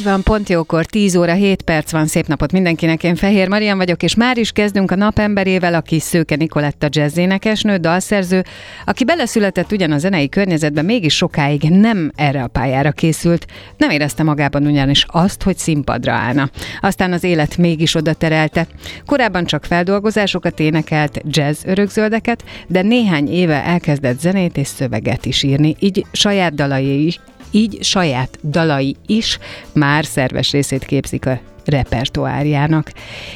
Így 0.00 0.06
van, 0.06 0.22
pont 0.22 0.48
jókor, 0.48 0.86
10 0.86 1.16
óra 1.16 1.32
7 1.32 1.62
perc 1.62 1.90
van, 1.90 2.06
szép 2.06 2.26
napot 2.26 2.52
mindenkinek, 2.52 3.02
én 3.02 3.14
Fehér 3.14 3.48
Marian 3.48 3.76
vagyok, 3.76 4.02
és 4.02 4.14
már 4.14 4.38
is 4.38 4.52
kezdünk 4.52 4.90
a 4.90 4.94
napemberével, 4.94 5.74
aki 5.74 6.00
Szőke 6.00 6.36
Nikoletta 6.36 6.88
jazzénekesnő, 6.90 7.76
dalszerző, 7.76 8.44
aki 8.86 9.04
beleszületett 9.04 9.72
ugyan 9.72 9.92
a 9.92 9.98
zenei 9.98 10.28
környezetbe, 10.28 10.82
mégis 10.82 11.16
sokáig 11.16 11.62
nem 11.62 12.12
erre 12.14 12.42
a 12.42 12.46
pályára 12.46 12.92
készült, 12.92 13.46
nem 13.76 13.90
érezte 13.90 14.22
magában 14.22 14.66
ugyanis 14.66 15.06
azt, 15.08 15.42
hogy 15.42 15.56
színpadra 15.56 16.12
állna. 16.12 16.50
Aztán 16.80 17.12
az 17.12 17.24
élet 17.24 17.56
mégis 17.56 17.94
oda 17.94 18.12
terelte. 18.12 18.66
Korábban 19.06 19.44
csak 19.44 19.64
feldolgozásokat 19.64 20.60
énekelt, 20.60 21.20
jazz 21.24 21.64
örökzöldeket, 21.64 22.44
de 22.66 22.82
néhány 22.82 23.28
éve 23.32 23.64
elkezdett 23.64 24.20
zenét 24.20 24.56
és 24.56 24.66
szöveget 24.66 25.26
is 25.26 25.42
írni, 25.42 25.76
így 25.78 26.06
saját 26.12 26.54
dalai 26.54 27.06
így 27.50 27.78
saját 27.82 28.38
dalai 28.42 28.96
is 29.06 29.38
már 29.72 30.04
szerves 30.04 30.50
részét 30.50 30.84
képzik 30.84 31.26
a 31.26 31.40
repertoárjának. 31.64 32.92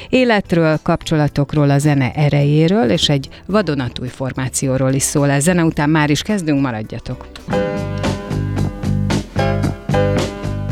Életről, 0.09 0.79
kapcsolatokról, 0.83 1.71
a 1.71 1.79
zene 1.79 2.13
erejéről 2.13 2.91
és 2.91 3.09
egy 3.09 3.29
vadonatúj 3.47 4.09
formációról 4.09 4.93
is 4.93 5.03
szól 5.03 5.31
ez. 5.31 5.43
Zene 5.43 5.65
után 5.65 5.91
már 5.91 6.11
is 6.11 6.23
kezdünk, 6.23 6.61
maradjatok! 6.61 7.27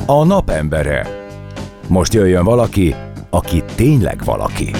A 0.07 0.25
napembere. 0.25 1.20
Most 1.89 2.15
jöjjön 2.15 2.45
valaki, 2.45 2.95
aki 3.31 3.63
tényleg 3.75 4.25
valaki. 4.25 4.70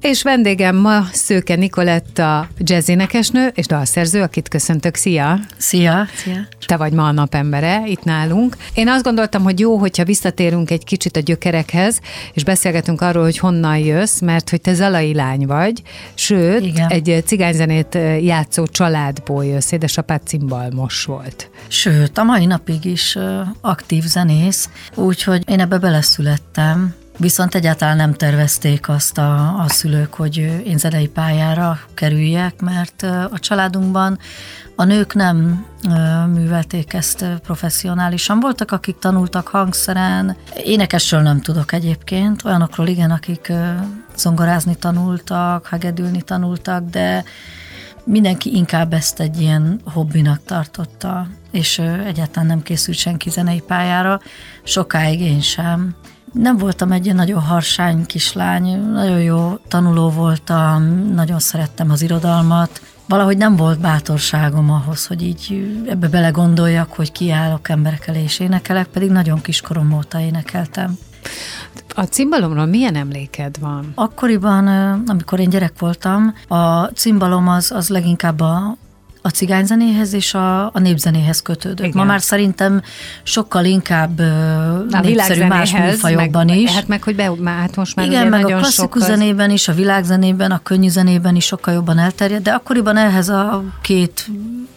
És 0.00 0.22
vendégem 0.22 0.76
ma 0.76 1.04
Szőke 1.12 1.54
Nikoletta 1.56 2.48
jazzénekesnő 2.58 3.50
és 3.54 3.66
dalszerző, 3.66 4.22
akit 4.22 4.48
köszöntök. 4.48 4.94
Szia! 4.94 5.38
Szia! 5.56 6.06
Szia! 6.14 6.46
Te 6.66 6.76
vagy 6.76 6.92
ma 6.92 7.06
a 7.06 7.12
napembere 7.12 7.82
itt 7.86 8.04
nálunk. 8.04 8.56
Én 8.74 8.88
azt 8.88 9.04
gondoltam, 9.04 9.42
hogy 9.42 9.60
jó, 9.60 9.76
hogyha 9.76 10.04
visszatérünk 10.04 10.70
egy 10.70 10.84
kicsit 10.84 11.16
a 11.16 11.20
gyökerekhez, 11.20 12.00
és 12.32 12.44
beszélgetünk 12.44 13.00
arról, 13.00 13.22
hogy 13.22 13.38
honnan 13.38 13.78
jössz, 13.78 14.20
mert 14.20 14.50
hogy 14.50 14.60
te 14.60 14.74
zalai 14.74 15.14
lány 15.14 15.46
vagy, 15.46 15.82
sőt, 16.14 16.64
Igen. 16.64 16.88
egy 16.88 17.22
cigányzenét 17.26 17.98
játszó 18.20 18.66
családból 18.66 19.44
jössz, 19.44 19.72
édesapád 19.72 20.20
cimbalmos 20.26 21.04
volt. 21.04 21.50
Sőt, 21.68 22.18
a 22.18 22.22
mai 22.22 22.46
napig 22.46 22.84
is 22.84 23.18
aktív 23.60 24.04
zenész, 24.04 24.68
úgyhogy 24.94 25.42
én 25.46 25.60
ebbe 25.60 25.78
beleszülettem, 25.78 26.94
Viszont 27.20 27.54
egyáltalán 27.54 27.96
nem 27.96 28.14
tervezték 28.14 28.88
azt 28.88 29.18
a, 29.18 29.58
a 29.58 29.68
szülők, 29.68 30.14
hogy 30.14 30.36
én 30.66 30.78
zenei 30.78 31.08
pályára 31.08 31.78
kerüljek, 31.94 32.60
mert 32.60 33.02
a 33.30 33.38
családunkban 33.38 34.18
a 34.76 34.84
nők 34.84 35.14
nem 35.14 35.66
művelték 36.32 36.92
ezt 36.92 37.24
professzionálisan. 37.42 38.40
Voltak, 38.40 38.72
akik 38.72 38.98
tanultak 38.98 39.48
hangszeren, 39.48 40.36
énekesről 40.64 41.20
nem 41.20 41.40
tudok 41.40 41.72
egyébként, 41.72 42.44
olyanokról 42.44 42.86
igen, 42.86 43.10
akik 43.10 43.52
zongorázni 44.16 44.74
tanultak, 44.74 45.66
hegedülni 45.66 46.22
tanultak, 46.22 46.90
de 46.90 47.24
mindenki 48.04 48.54
inkább 48.54 48.92
ezt 48.92 49.20
egy 49.20 49.40
ilyen 49.40 49.80
hobbinak 49.84 50.40
tartotta, 50.44 51.26
és 51.50 51.78
egyáltalán 52.06 52.46
nem 52.46 52.62
készült 52.62 52.96
senki 52.96 53.30
zenei 53.30 53.60
pályára, 53.60 54.20
sokáig 54.62 55.20
én 55.20 55.40
sem. 55.40 55.96
Nem 56.32 56.56
voltam 56.56 56.92
egy 56.92 57.14
nagyon 57.14 57.40
harsány 57.40 58.06
kislány, 58.06 58.80
nagyon 58.80 59.22
jó 59.22 59.58
tanuló 59.68 60.10
voltam, 60.10 60.82
nagyon 61.14 61.38
szerettem 61.38 61.90
az 61.90 62.02
irodalmat. 62.02 62.80
Valahogy 63.08 63.36
nem 63.36 63.56
volt 63.56 63.80
bátorságom 63.80 64.70
ahhoz, 64.70 65.06
hogy 65.06 65.22
így 65.22 65.70
ebbe 65.88 66.08
belegondoljak, 66.08 66.92
hogy 66.92 67.12
kiállok 67.12 67.68
emberek 67.68 68.06
elé 68.06 68.22
és 68.22 68.40
énekelek, 68.40 68.86
pedig 68.86 69.10
nagyon 69.10 69.40
kiskorom 69.40 69.92
óta 69.92 70.20
énekeltem. 70.20 70.98
A 71.94 72.02
cimbalomról 72.02 72.66
milyen 72.66 72.94
emléked 72.94 73.58
van? 73.58 73.92
Akkoriban, 73.94 74.66
amikor 75.06 75.40
én 75.40 75.48
gyerek 75.48 75.78
voltam, 75.78 76.34
a 76.48 76.84
cimbalom 76.84 77.48
az, 77.48 77.72
az 77.72 77.88
leginkább 77.88 78.40
a, 78.40 78.76
a 79.22 79.28
cigányzenéhez 79.28 80.12
és 80.12 80.34
a, 80.34 80.64
a 80.64 80.78
népzenéhez 80.78 81.42
kötődött. 81.42 81.86
Igen. 81.86 81.96
Ma 81.96 82.04
már 82.04 82.20
szerintem 82.20 82.82
sokkal 83.22 83.64
inkább 83.64 84.18
a 84.90 85.00
népszerű 85.02 85.44
más 85.44 85.72
műfajokban 85.72 86.46
meg, 86.46 86.56
is. 86.56 86.74
Hát 86.74 86.88
meg, 86.88 87.02
hogy 87.02 87.16
be, 87.16 87.32
már, 87.38 87.58
hát 87.58 87.76
most 87.76 87.96
már 87.96 88.06
Igen, 88.06 88.26
meg 88.26 88.44
a 88.44 88.46
klasszikus 88.46 89.02
sok 89.02 89.10
zenében 89.10 89.50
is, 89.50 89.68
a 89.68 89.72
világzenében, 89.72 90.50
a 90.50 90.62
könnyű 90.62 90.88
zenében 90.88 91.36
is 91.36 91.44
sokkal 91.44 91.74
jobban 91.74 91.98
elterjedt, 91.98 92.42
de 92.42 92.50
akkoriban 92.50 92.96
ehhez 92.96 93.28
a 93.28 93.64
két 93.80 94.26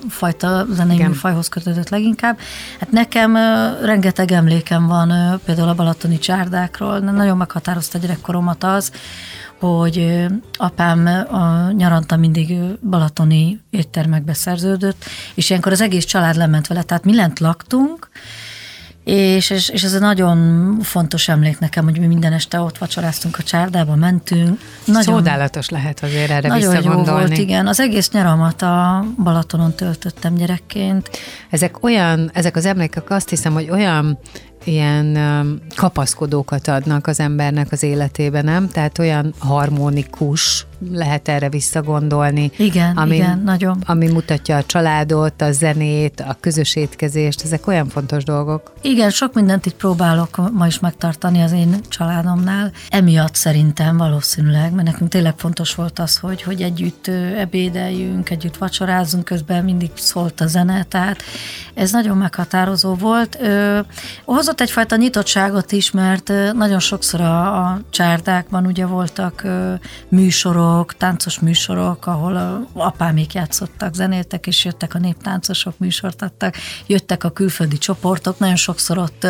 fajta 0.10 0.66
zenei 0.72 0.96
Igen. 0.96 1.10
műfajhoz 1.10 1.48
kötődött 1.48 1.90
leginkább. 1.90 2.40
Hát 2.80 2.92
nekem 2.92 3.38
rengeteg 3.84 4.32
emlékem 4.32 4.88
van 4.88 5.40
például 5.46 5.70
a 5.70 5.74
balatoni 5.74 6.20
csárdákról, 6.20 7.00
nagyon 7.00 7.38
meghatározta 7.38 7.98
gyerekkoromat 7.98 8.64
az, 8.64 8.92
hogy 9.68 10.26
apám 10.58 11.06
a 11.32 11.72
nyaranta 11.72 12.18
mindig 12.18 12.54
balatoni 12.90 13.62
éttermekbe 13.70 14.34
szerződött, 14.34 15.06
és 15.34 15.50
ilyenkor 15.50 15.72
az 15.72 15.82
egész 15.82 16.06
család 16.06 16.36
lement 16.36 16.68
vele, 16.68 16.82
tehát 16.82 17.04
mi 17.04 17.16
lent 17.16 17.40
laktunk, 17.40 18.10
és, 19.04 19.50
és, 19.50 19.70
és 19.70 19.84
ez 19.84 19.94
egy 19.94 20.00
nagyon 20.00 20.78
fontos 20.82 21.28
emlék 21.28 21.60
nekem, 21.60 21.84
hogy 21.84 22.00
mi 22.00 22.06
minden 22.06 22.34
este 22.34 22.60
ott 22.60 22.78
vacsoráztunk 22.78 23.38
a 23.38 23.44
csárdába, 23.44 23.96
mentünk. 23.96 24.60
Nagyon, 24.86 25.04
Szódálatos 25.04 25.70
lehet 25.70 26.04
azért 26.04 26.32
erre 26.32 26.48
Nagyon 26.48 26.84
jó 26.84 27.04
volt, 27.04 27.38
igen. 27.38 27.68
Az 27.68 27.80
egész 27.80 28.12
nyaramat 28.12 28.62
a 28.62 29.06
Balatonon 29.24 29.74
töltöttem 29.74 30.36
gyerekként. 30.36 31.10
Ezek 31.50 31.84
olyan, 31.84 32.30
ezek 32.34 32.56
az 32.56 32.66
emlékek 32.66 33.10
azt 33.10 33.30
hiszem, 33.30 33.54
hogy 33.54 33.70
olyan 33.70 34.20
ilyen 34.64 35.18
kapaszkodókat 35.76 36.68
adnak 36.68 37.08
az 37.08 37.20
embernek 37.20 37.72
az 37.72 37.84
életében, 37.84 38.44
nem? 38.46 38.70
Tehát 38.70 39.00
olyan 39.00 39.34
harmonikus 39.38 40.66
lehet 40.90 41.28
erre 41.28 41.50
visszagondolni. 41.50 42.52
Igen, 42.58 42.98
ami, 42.98 43.16
igen, 43.16 43.42
nagyon. 43.46 43.84
Ami 43.86 44.12
mutatja 44.12 44.58
a 44.58 44.64
családot, 44.64 45.42
a 45.42 45.52
zenét, 45.52 46.20
a 46.20 46.38
közös 46.40 46.76
étkezést, 46.76 47.44
ezek 47.44 47.68
olyan 47.68 47.88
fontos 47.88 48.24
dolgok. 48.24 48.74
Igen, 48.82 49.10
sok 49.10 49.34
mindent 49.34 49.66
itt 49.66 49.76
próbálok 49.76 50.52
ma 50.54 50.68
is 50.68 50.80
megtartani 50.80 51.42
az 51.42 51.52
én 51.52 51.76
családomnál. 51.90 52.72
Emiatt 52.90 53.36
szerintem 53.36 53.98
valószínűleg, 53.98 54.74
mert 54.74 54.88
nekünk 54.88 55.10
tényleg 55.10 55.34
fontos 55.38 55.76
volt 55.76 56.00
az, 56.00 56.18
hogy, 56.18 56.42
hogy 56.42 56.62
együtt 56.62 57.08
ebédeljünk, 57.38 58.30
együtt 58.30 58.58
vacsorázunk, 58.58 59.24
közben 59.24 59.64
mindig 59.64 59.90
szólt 59.94 60.42
a 60.42 60.48
zene, 60.48 60.84
tehát 60.84 61.24
ez 61.74 61.92
nagyon 61.92 62.18
meghatározó 62.18 62.94
volt. 62.94 63.38
Ö, 63.42 63.80
hozott 64.26 64.62
egyfajta 64.62 64.96
nyitottságot 64.96 65.72
is, 65.72 65.92
mert 65.92 66.32
nagyon 66.54 66.80
sokszor 66.80 67.22
a, 67.22 67.64
a 67.64 67.82
csárdákban 67.90 68.66
ugye 68.66 68.86
voltak 68.86 69.44
ö, 69.44 69.74
műsorok, 70.10 70.71
műsorok, 70.72 70.98
táncos 70.98 71.40
műsorok, 71.40 72.06
ahol 72.08 72.36
a 72.36 72.68
apámék 72.74 73.34
játszottak, 73.34 73.94
zenéltek, 73.94 74.48
és 74.48 74.66
jöttek 74.66 74.94
a 74.94 75.00
néptáncosok, 75.00 75.78
műsort 75.78 76.22
adtak, 76.22 76.56
jöttek 76.88 77.24
a 77.24 77.30
külföldi 77.30 77.78
csoportok, 77.78 78.40
nagyon 78.40 78.56
sokszor 78.56 78.98
ott 78.98 79.28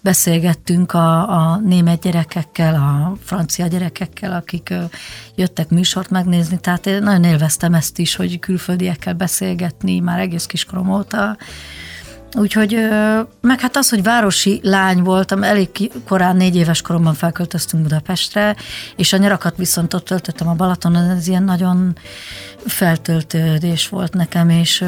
beszélgettünk 0.00 0.92
a, 0.92 1.30
a 1.30 1.56
német 1.56 2.00
gyerekekkel, 2.00 2.74
a 2.74 3.16
francia 3.24 3.66
gyerekekkel, 3.66 4.32
akik 4.32 4.74
jöttek 5.34 5.68
műsort 5.68 6.10
megnézni, 6.10 6.60
tehát 6.60 6.86
én 6.86 7.02
nagyon 7.02 7.24
élveztem 7.24 7.74
ezt 7.74 7.98
is, 7.98 8.16
hogy 8.16 8.38
külföldiekkel 8.38 9.14
beszélgetni, 9.14 10.00
már 10.00 10.18
egész 10.18 10.46
kiskorom 10.46 10.92
óta, 10.92 11.36
Úgyhogy, 12.34 12.88
meg 13.40 13.60
hát 13.60 13.76
az, 13.76 13.88
hogy 13.88 14.02
városi 14.02 14.60
lány 14.62 15.02
voltam, 15.02 15.42
elég 15.42 15.68
korán, 16.08 16.36
négy 16.36 16.56
éves 16.56 16.82
koromban 16.82 17.14
felköltöztünk 17.14 17.82
Budapestre, 17.82 18.56
és 18.96 19.12
a 19.12 19.16
nyarakat 19.16 19.56
viszont 19.56 19.94
ott 19.94 20.04
töltöttem 20.04 20.48
a 20.48 20.54
Balatonon, 20.54 21.10
ez 21.10 21.28
ilyen 21.28 21.42
nagyon 21.42 21.96
feltöltődés 22.66 23.88
volt 23.88 24.14
nekem, 24.14 24.48
és 24.48 24.84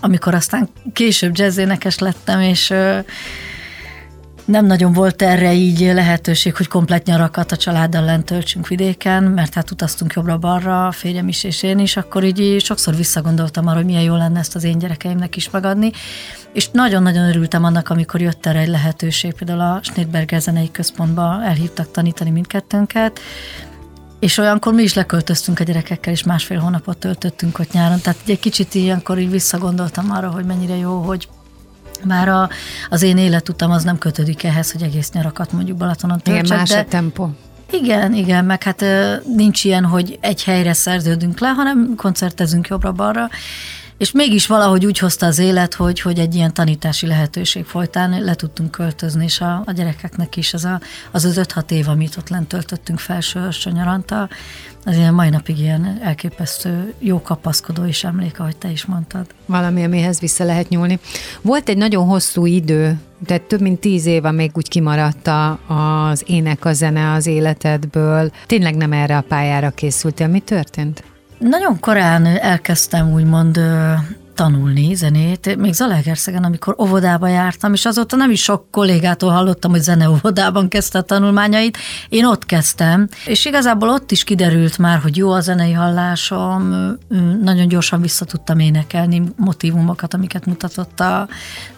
amikor 0.00 0.34
aztán 0.34 0.68
később 0.92 1.36
jazzénekes 1.36 1.98
lettem, 1.98 2.40
és 2.40 2.72
nem 4.44 4.66
nagyon 4.66 4.92
volt 4.92 5.22
erre 5.22 5.52
így 5.52 5.80
lehetőség, 5.80 6.56
hogy 6.56 6.68
komplet 6.68 7.06
nyarakat 7.06 7.52
a 7.52 7.56
családdal 7.56 8.04
lent 8.04 8.24
töltsünk 8.24 8.68
vidéken, 8.68 9.22
mert 9.22 9.54
hát 9.54 9.70
utaztunk 9.70 10.12
jobbra-balra, 10.12 10.86
a 10.86 10.92
férjem 10.92 11.28
is 11.28 11.44
és 11.44 11.62
én 11.62 11.78
is, 11.78 11.96
akkor 11.96 12.24
így 12.24 12.60
sokszor 12.60 12.96
visszagondoltam 12.96 13.66
arra, 13.66 13.76
hogy 13.76 13.84
milyen 13.84 14.02
jó 14.02 14.16
lenne 14.16 14.38
ezt 14.38 14.54
az 14.54 14.64
én 14.64 14.78
gyerekeimnek 14.78 15.36
is 15.36 15.50
megadni. 15.50 15.90
És 16.52 16.68
nagyon-nagyon 16.70 17.28
örültem 17.28 17.64
annak, 17.64 17.88
amikor 17.88 18.20
jött 18.20 18.46
erre 18.46 18.58
egy 18.58 18.68
lehetőség, 18.68 19.34
például 19.34 19.60
a 19.60 19.80
Schnittberger 19.82 20.40
Zenei 20.40 20.70
Központba 20.70 21.42
elhívtak 21.44 21.90
tanítani 21.90 22.30
mindkettőnket, 22.30 23.20
és 24.18 24.38
olyankor 24.38 24.74
mi 24.74 24.82
is 24.82 24.94
leköltöztünk 24.94 25.60
a 25.60 25.64
gyerekekkel, 25.64 26.12
és 26.12 26.22
másfél 26.22 26.58
hónapot 26.58 26.98
töltöttünk 26.98 27.58
ott 27.58 27.72
nyáron. 27.72 28.00
Tehát 28.00 28.18
egy 28.26 28.38
kicsit 28.38 28.74
ilyenkor 28.74 29.18
így 29.18 29.30
visszagondoltam 29.30 30.10
arra, 30.10 30.30
hogy 30.30 30.44
mennyire 30.44 30.76
jó, 30.76 31.00
hogy 31.00 31.28
már 32.04 32.28
a, 32.28 32.48
az 32.88 33.02
én 33.02 33.18
életutam 33.18 33.70
az 33.70 33.84
nem 33.84 33.98
kötődik 33.98 34.44
ehhez, 34.44 34.72
hogy 34.72 34.82
egész 34.82 35.10
nyarakat 35.10 35.52
mondjuk 35.52 35.76
Balatonon 35.76 36.18
töltsek. 36.18 36.44
Igen, 36.44 36.58
más 36.58 36.68
de, 36.68 36.78
a 36.78 36.84
tempó. 36.84 37.30
igen, 37.70 38.14
igen, 38.14 38.44
meg 38.44 38.62
hát 38.62 38.84
nincs 39.36 39.64
ilyen, 39.64 39.84
hogy 39.84 40.18
egy 40.20 40.44
helyre 40.44 40.72
szerződünk 40.72 41.38
le, 41.40 41.48
hanem 41.48 41.94
koncertezünk 41.96 42.68
jobbra-balra, 42.68 43.28
és 44.04 44.12
mégis 44.12 44.46
valahogy 44.46 44.86
úgy 44.86 44.98
hozta 44.98 45.26
az 45.26 45.38
élet, 45.38 45.74
hogy, 45.74 46.00
hogy 46.00 46.18
egy 46.18 46.34
ilyen 46.34 46.54
tanítási 46.54 47.06
lehetőség 47.06 47.64
folytán 47.64 48.22
le 48.22 48.34
tudtunk 48.34 48.70
költözni, 48.70 49.24
és 49.24 49.40
a, 49.40 49.62
a 49.66 49.72
gyerekeknek 49.72 50.36
is 50.36 50.54
az 50.54 50.64
a, 50.64 50.80
az, 51.10 51.24
az 51.24 51.40
5-6 51.42 51.70
év, 51.70 51.88
amit 51.88 52.16
ott 52.16 52.28
lent 52.28 52.48
töltöttünk 52.48 52.98
felső 52.98 53.48
nyaranta, 53.70 54.28
az 54.84 54.96
ilyen 54.96 55.14
mai 55.14 55.28
napig 55.28 55.58
ilyen 55.58 55.98
elképesztő 56.02 56.94
jó 56.98 57.22
kapaszkodó 57.22 57.84
és 57.84 58.04
emlék, 58.04 58.40
ahogy 58.40 58.56
te 58.56 58.70
is 58.70 58.84
mondtad. 58.84 59.26
Valami, 59.46 59.84
amihez 59.84 60.20
vissza 60.20 60.44
lehet 60.44 60.68
nyúlni. 60.68 60.98
Volt 61.42 61.68
egy 61.68 61.76
nagyon 61.76 62.06
hosszú 62.06 62.46
idő, 62.46 62.98
tehát 63.26 63.42
több 63.42 63.60
mint 63.60 63.80
tíz 63.80 64.06
éve 64.06 64.30
még 64.30 64.50
úgy 64.54 64.68
kimaradt 64.68 65.30
az 65.66 66.22
ének, 66.26 66.64
a 66.64 66.72
zene 66.72 67.12
az 67.12 67.26
életedből. 67.26 68.30
Tényleg 68.46 68.76
nem 68.76 68.92
erre 68.92 69.16
a 69.16 69.24
pályára 69.28 69.70
készültél. 69.70 70.28
Mi 70.28 70.40
történt? 70.40 71.13
Nagyon 71.38 71.80
korán 71.80 72.26
elkezdtem 72.26 73.12
úgymond 73.12 73.60
tanulni 74.34 74.94
zenét, 74.94 75.56
még 75.56 75.72
Zalaegerszegen, 75.72 76.44
amikor 76.44 76.74
óvodába 76.78 77.28
jártam, 77.28 77.72
és 77.72 77.84
azóta 77.84 78.16
nem 78.16 78.30
is 78.30 78.42
sok 78.42 78.70
kollégától 78.70 79.30
hallottam, 79.30 79.70
hogy 79.70 79.82
zeneóvodában 79.82 80.68
kezdte 80.68 80.98
a 80.98 81.02
tanulmányait, 81.02 81.78
én 82.08 82.24
ott 82.24 82.46
kezdtem, 82.46 83.08
és 83.26 83.44
igazából 83.44 83.88
ott 83.88 84.10
is 84.10 84.24
kiderült 84.24 84.78
már, 84.78 84.98
hogy 84.98 85.16
jó 85.16 85.30
a 85.30 85.40
zenei 85.40 85.72
hallásom, 85.72 86.74
nagyon 87.42 87.68
gyorsan 87.68 88.00
vissza 88.00 88.24
tudtam 88.24 88.58
énekelni 88.58 89.22
motivumokat, 89.36 90.14
amiket 90.14 90.46
mutatott 90.46 91.00
a 91.00 91.28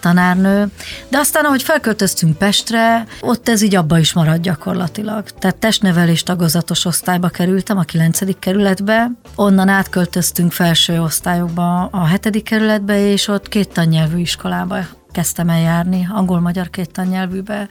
tanárnő, 0.01 0.69
de 1.09 1.19
aztán, 1.19 1.45
ahogy 1.45 1.63
felköltöztünk 1.63 2.39
Pestre, 2.39 3.07
ott 3.21 3.49
ez 3.49 3.63
így 3.63 3.75
abba 3.75 3.99
is 3.99 4.13
maradt 4.13 4.41
gyakorlatilag. 4.41 5.25
Tehát 5.39 5.57
testnevelés 5.57 6.23
tagozatos 6.23 6.85
osztályba 6.85 7.29
kerültem, 7.29 7.79
a 7.79 7.83
9. 7.83 8.39
kerületbe, 8.39 9.11
onnan 9.35 9.69
átköltöztünk 9.69 10.53
felső 10.53 11.01
osztályokba 11.01 11.85
a 11.85 12.07
7 12.07 12.46
kerületbe, 12.47 13.11
és 13.11 13.29
ott 13.29 13.49
két 13.49 13.73
tannyelvű 13.73 14.19
iskolába 14.19 14.79
kezdtem 15.13 15.49
el 15.49 15.61
járni, 15.61 16.09
angol-magyar 16.13 16.71
két 16.71 16.91
tannyelvűbe. 16.93 17.69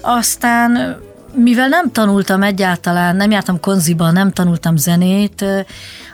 Aztán, 0.00 0.96
mivel 1.34 1.68
nem 1.68 1.92
tanultam 1.92 2.42
egyáltalán, 2.42 3.16
nem 3.16 3.30
jártam 3.30 3.60
konziba, 3.60 4.10
nem 4.10 4.30
tanultam 4.30 4.76
zenét 4.76 5.44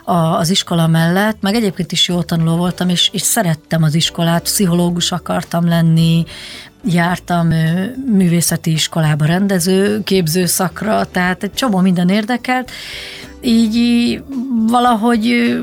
az 0.05 0.49
iskola 0.49 0.87
mellett, 0.87 1.41
meg 1.41 1.55
egyébként 1.55 1.91
is 1.91 2.07
jó 2.07 2.21
tanuló 2.21 2.55
voltam, 2.55 2.89
és, 2.89 3.09
és 3.13 3.21
szerettem 3.21 3.83
az 3.83 3.95
iskolát, 3.95 4.41
pszichológus 4.41 5.11
akartam 5.11 5.67
lenni, 5.67 6.25
jártam 6.85 7.47
művészeti 8.11 8.71
iskolába 8.71 9.25
rendező, 9.25 10.03
képzőszakra, 10.03 11.05
tehát 11.05 11.43
egy 11.43 11.53
csomó 11.53 11.79
minden 11.79 12.09
érdekelt, 12.09 12.71
így 13.41 13.75
valahogy 14.67 15.55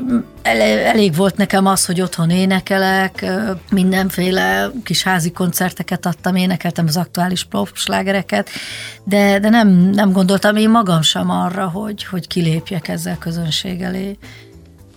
elég 0.83 1.15
volt 1.15 1.37
nekem 1.37 1.65
az, 1.65 1.85
hogy 1.85 2.01
otthon 2.01 2.29
énekelek, 2.29 3.25
mindenféle 3.71 4.71
kis 4.83 5.03
házi 5.03 5.31
koncerteket 5.31 6.05
adtam, 6.05 6.35
énekeltem 6.35 6.85
az 6.87 6.97
aktuális 6.97 7.47
slágereket, 7.73 8.49
de, 9.03 9.39
de 9.39 9.49
nem, 9.49 9.69
nem 9.69 10.11
gondoltam 10.11 10.55
én 10.55 10.69
magam 10.69 11.01
sem 11.01 11.29
arra, 11.29 11.67
hogy, 11.67 12.03
hogy 12.03 12.27
kilépjek 12.27 12.87
ezzel 12.87 13.17
közönség 13.17 13.81
elé. 13.81 14.17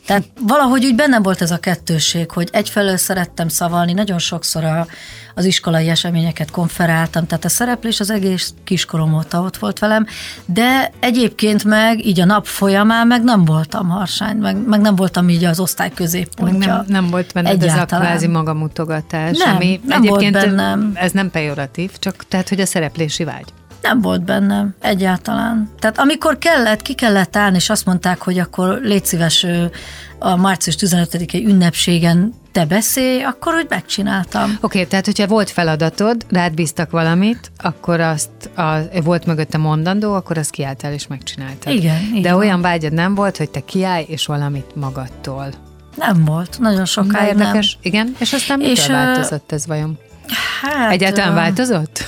Tehát 0.06 0.25
valahogy 0.41 0.85
úgy 0.85 0.95
bennem 0.95 1.23
volt 1.23 1.43
ez 1.43 1.51
a 1.51 1.59
kettőség, 1.59 2.31
hogy 2.31 2.49
egyfelől 2.53 2.97
szerettem 2.97 3.49
szavalni, 3.49 3.93
nagyon 3.93 4.19
sokszor 4.19 4.65
a, 4.65 4.87
az 5.35 5.45
iskolai 5.45 5.89
eseményeket 5.89 6.51
konferáltam, 6.51 7.27
tehát 7.27 7.45
a 7.45 7.49
szereplés 7.49 8.01
az 8.01 8.11
egész 8.11 8.55
kiskorom 8.65 9.15
óta 9.15 9.41
ott 9.41 9.56
volt 9.56 9.79
velem, 9.79 10.06
de 10.45 10.91
egyébként 11.01 11.65
meg 11.65 12.06
így 12.06 12.21
a 12.21 12.25
nap 12.25 12.47
folyamán 12.47 13.06
meg 13.06 13.25
nem 13.25 13.45
voltam 13.45 13.89
harsány, 13.89 14.37
meg, 14.37 14.56
meg 14.67 14.81
nem 14.81 14.97
voltam 14.97 15.29
így 15.29 15.45
az 15.45 15.61
osztály 15.61 15.91
középpontja. 15.95 16.75
Nem, 16.75 16.85
nem 16.89 17.11
volt 17.11 17.33
benned 17.33 17.62
Egyáltalán. 17.62 18.03
ez 18.03 18.09
a 18.09 18.11
kvázi 18.11 18.27
magamutogatás, 18.27 19.39
nem, 19.39 19.55
ami 19.55 19.81
nem 19.87 20.03
egyébként 20.03 20.35
volt 20.35 20.47
bennem. 20.47 20.93
ez 20.95 21.12
nem 21.12 21.31
pejoratív, 21.31 21.91
csak 21.99 22.25
tehát, 22.29 22.49
hogy 22.49 22.61
a 22.61 22.67
szereplési 22.67 23.25
vágy. 23.25 23.53
Nem 23.85 24.01
volt 24.01 24.23
bennem 24.23 24.75
egyáltalán. 24.81 25.71
Tehát 25.79 25.99
amikor 25.99 26.39
kellett, 26.39 26.83
ki 26.83 26.95
kellett 26.95 27.37
állni, 27.37 27.57
és 27.57 27.71
azt 27.71 27.87
mondták, 27.87 28.23
hogy 28.23 28.39
akkor 28.39 28.79
légy 28.83 29.05
szíves 29.05 29.47
a 30.19 30.37
március 30.37 30.77
15-i 30.79 31.47
ünnepségen 31.47 32.35
te 32.53 32.67
beszélj, 32.67 33.23
akkor 33.23 33.55
úgy 33.55 33.67
megcsináltam. 33.69 34.43
Oké, 34.45 34.57
okay, 34.61 34.87
tehát 34.87 35.05
hogyha 35.05 35.27
volt 35.27 35.51
feladatod, 35.51 36.27
rád 36.29 36.55
bíztak 36.55 36.91
valamit, 36.91 37.51
akkor 37.57 38.01
azt 38.01 38.51
a, 38.57 38.79
volt 39.03 39.27
mögötte 39.27 39.59
mondandó, 39.59 40.13
akkor 40.15 40.39
azt 40.39 40.51
kiálltál 40.51 40.93
és 40.93 41.07
megcsináltad. 41.07 41.73
Igen. 41.73 42.23
De 42.23 42.35
olyan 42.35 42.61
vágyad 42.61 42.93
nem 42.93 43.15
volt, 43.15 43.37
hogy 43.37 43.51
te 43.51 43.61
kiállj 43.61 44.05
és 44.09 44.27
valamit 44.27 44.75
magadtól. 44.75 45.49
Nem 45.97 46.25
volt, 46.25 46.59
nagyon 46.59 46.85
sokáig 46.85 47.29
Érdekes. 47.29 47.79
nem. 47.83 47.93
Igen, 47.93 48.15
és 48.19 48.33
aztán 48.33 48.59
mitől 48.59 48.73
és, 48.73 48.87
változott 48.87 49.53
ez 49.53 49.67
vajon? 49.67 49.99
Hát, 50.63 50.91
Egyáltalán 50.91 51.35
változott? 51.35 52.05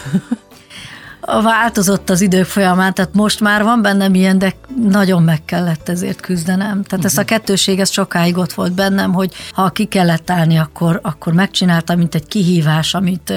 Változott 1.26 2.10
az 2.10 2.20
idők 2.20 2.44
folyamán, 2.44 2.94
tehát 2.94 3.14
most 3.14 3.40
már 3.40 3.62
van 3.62 3.82
bennem 3.82 4.14
ilyen, 4.14 4.38
de 4.38 4.54
nagyon 4.88 5.22
meg 5.22 5.44
kellett 5.44 5.88
ezért 5.88 6.20
küzdenem. 6.20 6.68
Tehát 6.68 6.92
uh-huh. 6.92 7.04
ez 7.04 7.16
a 7.16 7.20
mhm. 7.20 7.28
kettőség, 7.28 7.80
ez 7.80 7.90
sokáig 7.90 8.36
ott 8.36 8.52
volt 8.52 8.72
bennem, 8.72 9.12
hogy 9.12 9.34
ha 9.52 9.70
ki 9.70 9.84
kellett 9.84 10.30
állni, 10.30 10.56
akkor, 10.56 11.00
akkor 11.02 11.32
megcsináltam, 11.32 11.98
mint 11.98 12.14
egy 12.14 12.26
kihívás, 12.26 12.94
amit 12.94 13.32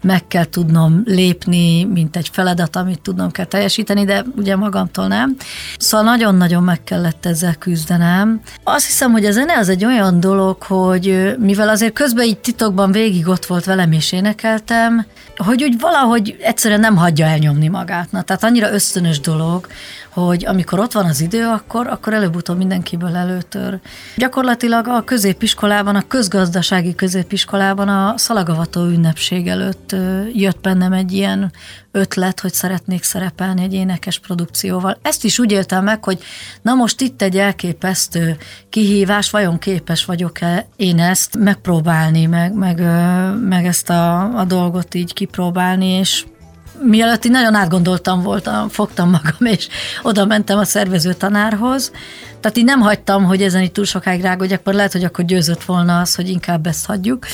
meg 0.00 0.26
kell 0.26 0.44
tudnom 0.44 1.02
lépni, 1.04 1.84
mint 1.84 2.16
egy 2.16 2.28
feladat, 2.32 2.76
amit 2.76 3.00
tudnom 3.00 3.30
kell 3.30 3.44
teljesíteni, 3.44 4.04
de 4.04 4.24
ugye 4.36 4.56
magamtól 4.56 5.06
nem. 5.06 5.36
Szóval 5.78 6.06
nagyon-nagyon 6.06 6.62
meg 6.62 6.84
kellett 6.84 7.26
ezzel 7.26 7.54
küzdenem. 7.54 8.40
Azt 8.64 8.86
hiszem, 8.86 9.12
hogy 9.12 9.24
a 9.24 9.32
zene 9.32 9.58
az 9.58 9.68
egy 9.68 9.84
olyan 9.84 10.20
dolog, 10.20 10.62
hogy 10.62 11.34
mivel 11.38 11.68
azért 11.68 11.92
közben 11.92 12.24
így 12.24 12.38
titokban 12.38 12.92
végig 12.92 13.28
ott 13.28 13.46
volt 13.46 13.64
velem 13.64 13.92
és 13.92 14.12
énekeltem, 14.12 15.06
hogy 15.36 15.62
úgy 15.62 15.80
valahogy 15.80 16.36
egyszerűen 16.40 16.80
nem 16.80 16.96
hagyja 16.96 17.26
elnyomni 17.32 17.68
magát. 17.68 18.10
Na, 18.12 18.22
tehát 18.22 18.44
annyira 18.44 18.72
ösztönös 18.72 19.20
dolog, 19.20 19.66
hogy 20.08 20.46
amikor 20.46 20.78
ott 20.78 20.92
van 20.92 21.04
az 21.04 21.20
idő, 21.20 21.46
akkor, 21.46 21.86
akkor 21.86 22.14
előbb-utóbb 22.14 22.56
mindenkiből 22.56 23.16
előtör. 23.16 23.80
Gyakorlatilag 24.16 24.88
a 24.88 25.02
középiskolában, 25.04 25.96
a 25.96 26.06
közgazdasági 26.08 26.94
középiskolában 26.94 27.88
a 27.88 28.14
szalagavató 28.16 28.84
ünnepség 28.84 29.46
előtt 29.46 29.96
jött 30.32 30.60
bennem 30.60 30.92
egy 30.92 31.12
ilyen 31.12 31.52
ötlet, 31.90 32.40
hogy 32.40 32.52
szeretnék 32.52 33.02
szerepelni 33.02 33.62
egy 33.62 33.74
énekes 33.74 34.18
produkcióval. 34.18 34.98
Ezt 35.02 35.24
is 35.24 35.38
úgy 35.38 35.52
éltem 35.52 35.84
meg, 35.84 36.04
hogy 36.04 36.18
na 36.62 36.74
most 36.74 37.00
itt 37.00 37.22
egy 37.22 37.38
elképesztő 37.38 38.36
kihívás, 38.68 39.30
vajon 39.30 39.58
képes 39.58 40.04
vagyok-e 40.04 40.66
én 40.76 40.98
ezt 40.98 41.36
megpróbálni, 41.38 42.26
meg, 42.26 42.54
meg, 42.54 42.80
meg 43.48 43.66
ezt 43.66 43.90
a, 43.90 44.38
a 44.38 44.44
dolgot 44.44 44.94
így 44.94 45.12
kipróbálni, 45.12 45.86
és 45.86 46.24
mielőtt 46.82 47.24
így 47.24 47.30
nagyon 47.30 47.54
átgondoltam 47.54 48.22
voltam, 48.22 48.68
fogtam 48.68 49.10
magam, 49.10 49.52
és 49.56 49.68
oda 50.02 50.24
mentem 50.24 50.58
a 50.58 50.64
szervező 50.64 51.12
tanárhoz. 51.12 51.92
Tehát 52.40 52.56
így 52.56 52.64
nem 52.64 52.80
hagytam, 52.80 53.24
hogy 53.24 53.42
ezen 53.42 53.62
itt 53.62 53.72
túl 53.72 53.84
sokáig 53.84 54.20
rágodjak, 54.20 54.64
mert 54.64 54.76
lehet, 54.76 54.92
hogy 54.92 55.04
akkor 55.04 55.24
győzött 55.24 55.64
volna 55.64 56.00
az, 56.00 56.14
hogy 56.14 56.28
inkább 56.28 56.66
ezt 56.66 56.86
hagyjuk. 56.86 57.26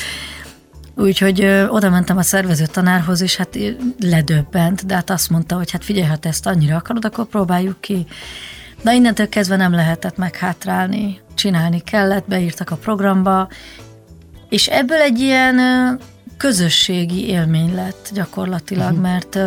Úgyhogy 0.95 1.45
oda 1.69 1.89
mentem 1.89 2.17
a 2.17 2.21
szervező 2.21 2.65
tanárhoz, 2.65 3.21
és 3.21 3.35
hát 3.35 3.57
ledöbbent, 3.99 4.85
de 4.85 4.93
hát 4.93 5.09
azt 5.09 5.29
mondta, 5.29 5.55
hogy 5.55 5.71
hát 5.71 5.83
figyelj, 5.83 6.07
ha 6.07 6.15
te 6.15 6.29
ezt 6.29 6.47
annyira 6.47 6.75
akarod, 6.75 7.05
akkor 7.05 7.25
próbáljuk 7.25 7.81
ki. 7.81 8.05
De 8.83 8.93
innentől 8.93 9.29
kezdve 9.29 9.55
nem 9.55 9.73
lehetett 9.73 10.17
meghátrálni, 10.17 11.21
csinálni 11.35 11.79
kellett, 11.79 12.27
beírtak 12.27 12.71
a 12.71 12.75
programba, 12.75 13.49
és 14.49 14.67
ebből 14.67 14.97
egy 14.97 15.19
ilyen 15.19 15.59
közösségi 16.39 17.27
élmény 17.27 17.73
lett 17.73 18.09
gyakorlatilag, 18.13 18.91
uh-huh. 18.91 19.01
mert 19.01 19.39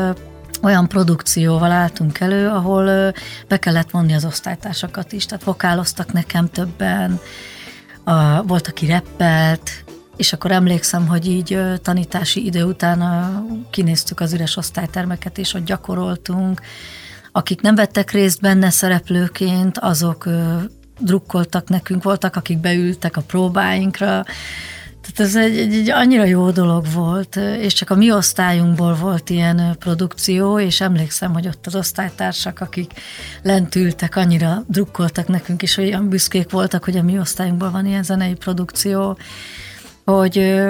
olyan 0.63 0.89
produkcióval 0.89 1.71
álltunk 1.71 2.21
elő, 2.21 2.49
ahol 2.49 3.13
be 3.49 3.57
kellett 3.59 3.91
vonni 3.91 4.13
az 4.13 4.25
osztálytársakat 4.25 5.13
is, 5.13 5.27
tehát 5.27 5.45
vokáloztak 5.45 6.13
nekem 6.13 6.51
többen, 6.51 7.21
a, 8.05 8.43
volt, 8.43 8.67
aki 8.67 8.87
reppelt, 8.87 9.85
és 10.17 10.33
akkor 10.33 10.51
emlékszem, 10.51 11.07
hogy 11.07 11.27
így 11.27 11.59
tanítási 11.83 12.45
idő 12.45 12.65
után 12.65 13.01
kinéztük 13.71 14.21
az 14.21 14.33
üres 14.33 14.57
osztálytermeket, 14.57 15.39
és 15.39 15.55
ott 15.55 15.65
gyakoroltunk. 15.65 16.61
Akik 17.33 17.61
nem 17.61 17.75
vettek 17.75 18.11
részt 18.11 18.41
benne 18.41 18.71
szereplőként, 18.71 19.79
azok 19.79 20.29
drukkoltak 20.99 21.69
nekünk, 21.69 22.03
voltak, 22.03 22.37
akik 22.37 22.59
beültek 22.59 23.17
a 23.17 23.21
próbáinkra, 23.21 24.25
tehát 25.03 25.21
ez 25.31 25.37
egy, 25.37 25.59
egy, 25.59 25.75
egy 25.75 25.91
annyira 25.91 26.25
jó 26.25 26.51
dolog 26.51 26.87
volt, 26.93 27.37
és 27.37 27.73
csak 27.73 27.91
a 27.91 27.95
mi 27.95 28.13
osztályunkból 28.13 28.95
volt 28.95 29.31
ilyen 29.31 29.77
produkció, 29.79 30.59
és 30.59 30.81
emlékszem, 30.81 31.33
hogy 31.33 31.47
ott 31.47 31.67
az 31.67 31.75
osztálytársak, 31.75 32.61
akik 32.61 32.93
lent 33.43 33.75
ültek, 33.75 34.17
annyira 34.17 34.65
drukkoltak 34.67 35.29
nekünk, 35.29 35.63
és 35.63 35.77
olyan 35.77 36.09
büszkék 36.09 36.51
voltak, 36.51 36.85
hogy 36.85 36.97
a 36.97 37.03
mi 37.03 37.19
osztályunkból 37.19 37.71
van 37.71 37.87
ilyen 37.87 38.03
zenei 38.03 38.35
produkció, 38.35 39.19
hogy, 40.05 40.61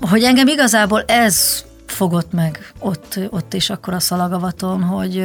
hogy 0.00 0.22
engem 0.22 0.48
igazából 0.48 1.02
ez 1.02 1.64
fogott 1.86 2.32
meg 2.32 2.72
ott, 2.78 3.18
ott 3.30 3.54
is 3.54 3.70
akkor 3.70 3.94
a 3.94 4.00
szalagavaton, 4.00 4.82
hogy, 4.82 5.24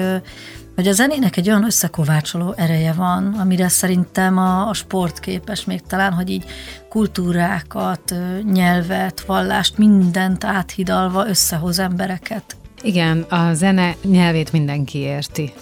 hogy 0.81 0.89
a 0.89 0.93
zenének 0.93 1.37
egy 1.37 1.49
olyan 1.49 1.63
összekovácsoló 1.63 2.53
ereje 2.57 2.93
van, 2.93 3.33
amire 3.39 3.67
szerintem 3.67 4.37
a, 4.37 4.69
a 4.69 4.73
sport 4.73 5.19
képes 5.19 5.65
még 5.65 5.81
talán, 5.87 6.13
hogy 6.13 6.29
így 6.29 6.45
kultúrákat, 6.89 8.15
nyelvet, 8.51 9.21
vallást, 9.21 9.77
mindent 9.77 10.43
áthidalva 10.43 11.27
összehoz 11.27 11.79
embereket. 11.79 12.55
Igen, 12.81 13.21
a 13.21 13.53
zene 13.53 13.95
nyelvét 14.03 14.51
mindenki 14.51 14.97
érti. 14.97 15.53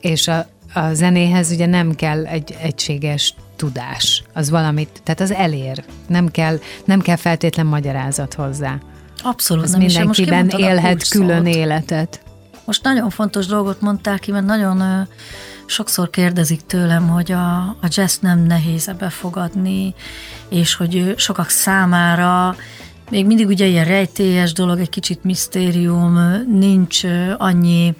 És 0.00 0.28
a, 0.28 0.46
a 0.74 0.92
zenéhez 0.92 1.50
ugye 1.50 1.66
nem 1.66 1.94
kell 1.94 2.26
egy 2.26 2.56
egységes 2.62 3.34
tudás, 3.56 4.22
az 4.32 4.50
valamit, 4.50 5.00
tehát 5.02 5.20
az 5.20 5.32
elér, 5.32 5.84
nem 6.06 6.30
kell, 6.30 6.58
nem 6.84 7.00
kell 7.00 7.16
feltétlen 7.16 7.66
magyarázat 7.66 8.34
hozzá. 8.34 8.78
Abszolút 9.22 9.64
az 9.64 9.70
nem 9.70 9.80
mindenkiben 9.80 10.44
most 10.44 10.58
élhet 10.58 11.08
külön 11.08 11.46
életet. 11.46 12.20
Most 12.66 12.82
nagyon 12.82 13.10
fontos 13.10 13.46
dolgot 13.46 13.80
mondtál 13.80 14.18
ki, 14.18 14.30
mert 14.30 14.46
nagyon 14.46 15.08
sokszor 15.66 16.10
kérdezik 16.10 16.60
tőlem, 16.60 17.08
hogy 17.08 17.32
a, 17.32 17.56
a 17.58 17.88
jazz 17.88 18.16
nem 18.18 18.38
nehéz 18.38 18.90
befogadni, 18.98 19.94
és 20.48 20.74
hogy 20.74 21.14
sokak 21.16 21.48
számára 21.48 22.56
még 23.10 23.26
mindig 23.26 23.46
ugye 23.46 23.66
ilyen 23.66 23.84
rejtélyes 23.84 24.52
dolog, 24.52 24.78
egy 24.78 24.88
kicsit 24.88 25.24
misztérium, 25.24 26.42
nincs 26.58 27.00
annyi 27.36 27.94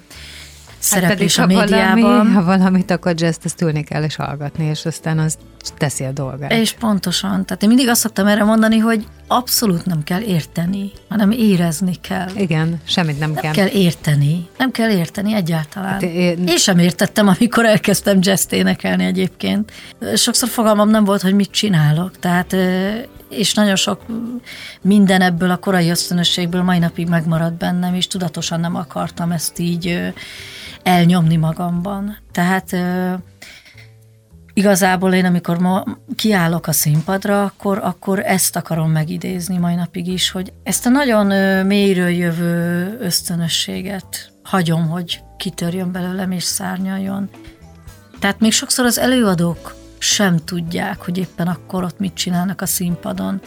szereplés 0.87 1.35
hát 1.35 1.45
pedig, 1.45 1.57
a 1.57 1.61
médiában. 1.61 2.01
Ha, 2.01 2.07
valami, 2.07 2.33
ha 2.33 2.43
valamit 2.43 2.91
akar 2.91 3.13
jazz 3.17 3.37
ezt 3.43 3.61
ülni 3.61 3.83
kell 3.83 4.03
és 4.03 4.15
hallgatni, 4.15 4.65
és 4.65 4.85
aztán 4.85 5.19
az 5.19 5.37
teszi 5.77 6.03
a 6.03 6.11
dolgát. 6.11 6.51
És 6.51 6.71
pontosan. 6.71 7.45
Tehát 7.45 7.63
én 7.63 7.67
mindig 7.67 7.87
azt 7.87 8.01
szoktam 8.01 8.27
erre 8.27 8.43
mondani, 8.43 8.77
hogy 8.77 9.05
abszolút 9.27 9.85
nem 9.85 10.03
kell 10.03 10.21
érteni, 10.21 10.91
hanem 11.09 11.31
érezni 11.31 11.95
kell. 12.01 12.29
Igen, 12.35 12.81
semmit 12.83 13.19
nem, 13.19 13.31
nem 13.31 13.41
kell. 13.41 13.53
kell 13.53 13.67
érteni. 13.67 14.47
Nem 14.57 14.71
kell 14.71 14.89
érteni 14.89 15.33
egyáltalán. 15.33 15.91
Hát 15.91 16.01
én... 16.01 16.47
én 16.47 16.57
sem 16.57 16.79
értettem, 16.79 17.27
amikor 17.27 17.65
elkezdtem 17.65 18.19
jazz 18.21 18.45
énekelni 18.49 19.05
egyébként. 19.05 19.71
Sokszor 20.15 20.49
fogalmam 20.49 20.89
nem 20.89 21.03
volt, 21.03 21.21
hogy 21.21 21.33
mit 21.33 21.51
csinálok. 21.51 22.19
Tehát 22.19 22.55
és 23.29 23.53
nagyon 23.53 23.75
sok 23.75 24.01
minden 24.81 25.21
ebből 25.21 25.49
a 25.49 25.57
korai 25.57 25.89
ösztönösségből 25.89 26.61
mai 26.61 26.79
napig 26.79 27.07
megmaradt 27.07 27.57
bennem, 27.57 27.93
és 27.93 28.07
tudatosan 28.07 28.59
nem 28.59 28.75
akartam 28.75 29.31
ezt 29.31 29.59
így 29.59 30.13
elnyomni 30.87 31.35
magamban. 31.35 32.17
Tehát 32.31 32.75
igazából 34.53 35.13
én, 35.13 35.25
amikor 35.25 35.59
ma 35.59 35.83
kiállok 36.15 36.67
a 36.67 36.71
színpadra, 36.71 37.43
akkor, 37.43 37.79
akkor 37.83 38.19
ezt 38.19 38.55
akarom 38.55 38.91
megidézni 38.91 39.57
mai 39.57 39.75
napig 39.75 40.07
is, 40.07 40.31
hogy 40.31 40.53
ezt 40.63 40.85
a 40.85 40.89
nagyon 40.89 41.25
mélyről 41.65 42.09
jövő 42.09 42.97
ösztönösséget 43.01 44.31
hagyom, 44.43 44.87
hogy 44.87 45.21
kitörjön 45.37 45.91
belőlem 45.91 46.31
és 46.31 46.43
szárnyaljon. 46.43 47.29
Tehát 48.19 48.39
még 48.39 48.51
sokszor 48.51 48.85
az 48.85 48.99
előadók 48.99 49.75
sem 49.97 50.37
tudják, 50.45 51.01
hogy 51.01 51.17
éppen 51.17 51.47
akkor 51.47 51.83
ott 51.83 51.99
mit 51.99 52.13
csinálnak 52.13 52.61
a 52.61 52.65
színpadon. 52.65 53.41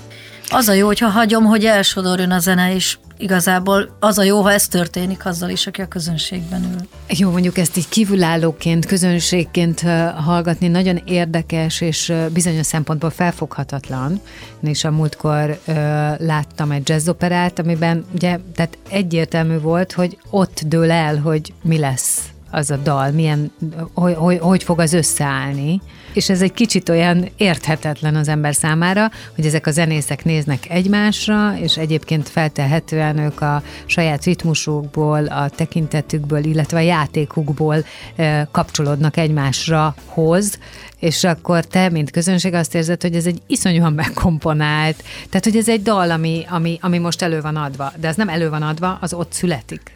Az 0.48 0.68
a 0.68 0.72
jó, 0.72 0.86
hogyha 0.86 1.08
hagyom, 1.08 1.44
hogy 1.44 1.64
elsodorjon 1.64 2.30
a 2.30 2.38
zene, 2.38 2.74
és 2.74 2.98
igazából 3.20 3.96
az 4.00 4.18
a 4.18 4.22
jó, 4.22 4.40
ha 4.40 4.52
ez 4.52 4.68
történik 4.68 5.26
azzal 5.26 5.50
is, 5.50 5.66
aki 5.66 5.80
a 5.80 5.86
közönségben 5.86 6.62
ül. 6.62 6.88
Jó, 7.18 7.30
mondjuk 7.30 7.58
ezt 7.58 7.76
így 7.76 7.88
kívülállóként, 7.88 8.86
közönségként 8.86 9.80
hallgatni 10.16 10.68
nagyon 10.68 11.02
érdekes 11.04 11.80
és 11.80 12.12
bizonyos 12.32 12.66
szempontból 12.66 13.10
felfoghatatlan. 13.10 14.20
Én 14.62 14.70
is 14.70 14.84
a 14.84 14.90
múltkor 14.90 15.58
ö, 15.66 15.72
láttam 16.18 16.70
egy 16.70 16.88
jazzoperát, 16.88 17.58
amiben 17.58 18.04
ugye, 18.14 18.38
tehát 18.54 18.78
egyértelmű 18.88 19.58
volt, 19.58 19.92
hogy 19.92 20.18
ott 20.30 20.60
dől 20.66 20.90
el, 20.90 21.16
hogy 21.18 21.52
mi 21.62 21.78
lesz 21.78 22.20
az 22.50 22.70
a 22.70 22.76
dal, 22.76 23.10
milyen, 23.10 23.52
hogy, 23.94 24.14
hogy, 24.14 24.38
hogy 24.38 24.62
fog 24.62 24.80
az 24.80 24.92
összeállni. 24.92 25.80
És 26.12 26.28
ez 26.28 26.42
egy 26.42 26.52
kicsit 26.52 26.88
olyan 26.88 27.28
érthetetlen 27.36 28.16
az 28.16 28.28
ember 28.28 28.54
számára, 28.54 29.10
hogy 29.34 29.46
ezek 29.46 29.66
a 29.66 29.70
zenészek 29.70 30.24
néznek 30.24 30.70
egymásra, 30.70 31.58
és 31.58 31.76
egyébként 31.76 32.28
feltehetően 32.28 33.18
ők 33.18 33.40
a 33.40 33.62
saját 33.86 34.24
ritmusukból, 34.24 35.26
a 35.26 35.48
tekintetükből, 35.48 36.44
illetve 36.44 36.78
a 36.78 36.80
játékukból 36.80 37.84
kapcsolódnak 38.50 39.16
egymásra 39.16 39.94
hoz, 40.06 40.58
és 40.98 41.24
akkor 41.24 41.64
te, 41.64 41.88
mint 41.88 42.10
közönség 42.10 42.54
azt 42.54 42.74
érzed, 42.74 43.02
hogy 43.02 43.14
ez 43.14 43.26
egy 43.26 43.42
iszonyúan 43.46 43.92
megkomponált, 43.92 45.02
tehát 45.28 45.44
hogy 45.44 45.56
ez 45.56 45.68
egy 45.68 45.82
dal, 45.82 46.10
ami, 46.10 46.44
ami, 46.48 46.78
ami 46.80 46.98
most 46.98 47.22
elő 47.22 47.40
van 47.40 47.56
adva, 47.56 47.92
de 48.00 48.08
az 48.08 48.16
nem 48.16 48.28
elő 48.28 48.50
van 48.50 48.62
adva, 48.62 48.98
az 49.00 49.12
ott 49.12 49.32
születik. 49.32 49.92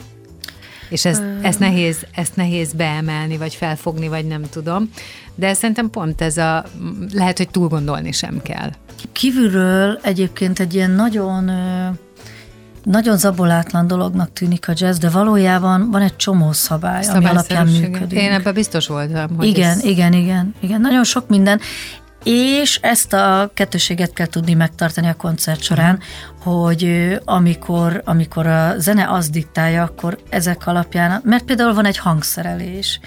És 0.88 1.04
ezt, 1.04 1.22
ezt, 1.42 1.58
nehéz, 1.58 2.06
ezt 2.14 2.36
nehéz 2.36 2.72
beemelni, 2.72 3.36
vagy 3.36 3.54
felfogni, 3.54 4.08
vagy 4.08 4.26
nem 4.26 4.42
tudom. 4.50 4.90
De 5.34 5.54
szerintem 5.54 5.90
pont 5.90 6.20
ez 6.20 6.36
a, 6.36 6.64
lehet, 7.12 7.38
hogy 7.38 7.48
túl 7.48 7.68
gondolni 7.68 8.12
sem 8.12 8.42
kell. 8.42 8.70
Kívülről 9.12 9.98
egyébként 10.02 10.60
egy 10.60 10.74
ilyen 10.74 10.90
nagyon 10.90 11.50
nagyon 12.84 13.16
zabolátlan 13.16 13.86
dolognak 13.86 14.32
tűnik 14.32 14.68
a 14.68 14.72
jazz, 14.76 14.98
de 14.98 15.08
valójában 15.10 15.90
van 15.90 16.02
egy 16.02 16.16
csomó 16.16 16.52
szabály, 16.52 17.06
ami 17.06 17.24
alapján 17.24 17.66
működik. 17.66 18.18
Én 18.18 18.32
ebben 18.32 18.54
biztos 18.54 18.86
voltam. 18.86 19.36
Hogy 19.36 19.46
igen, 19.46 19.70
ez... 19.70 19.84
igen, 19.84 20.12
igen, 20.12 20.54
igen. 20.60 20.80
Nagyon 20.80 21.04
sok 21.04 21.28
minden. 21.28 21.60
És 22.25 22.78
ezt 22.83 23.12
a 23.12 23.50
kettőséget 23.54 24.12
kell 24.12 24.26
tudni 24.26 24.54
megtartani 24.54 25.07
a 25.07 25.14
koncert 25.14 25.62
során, 25.62 26.00
hogy 26.43 27.14
amikor, 27.25 28.02
amikor 28.04 28.47
a 28.47 28.78
zene 28.78 29.11
az 29.11 29.31
diktálja, 29.31 29.83
akkor 29.83 30.19
ezek 30.28 30.66
alapján, 30.66 31.21
mert 31.25 31.45
például 31.45 31.75
van 31.75 31.85
egy 31.85 31.99
hangszerelés, 31.99 33.00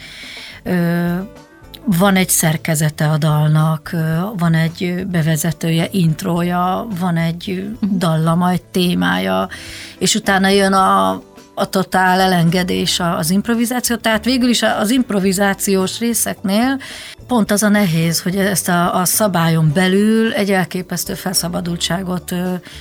van 1.86 2.16
egy 2.16 2.30
szerkezete 2.30 3.10
a 3.10 3.18
dalnak, 3.18 3.96
van 4.38 4.54
egy 4.54 5.06
bevezetője, 5.08 5.88
intrója, 5.92 6.88
van 7.00 7.18
egy 7.18 7.70
dallama, 7.92 8.50
egy 8.50 8.64
témája, 8.64 9.50
és 9.98 10.16
utána 10.16 10.48
jön 10.48 10.74
a, 10.74 11.22
a 11.60 11.66
totál 11.66 12.20
elengedés 12.20 13.00
az 13.00 13.30
improvizáció, 13.30 13.96
tehát 13.96 14.26
végül 14.26 14.50
is 14.50 14.62
az 14.62 14.90
improvizációs 14.90 16.00
részeknél 16.00 16.80
pont 17.28 17.52
az 17.52 17.64
a 17.64 17.70
nehéz, 17.70 18.22
hogy 18.22 18.36
ezt 18.36 18.70
a, 18.70 18.96
a 18.96 19.06
szabályon 19.06 19.72
belül 19.74 20.34
egy 20.34 20.52
elképesztő 20.52 21.14
felszabadultságot 21.14 22.36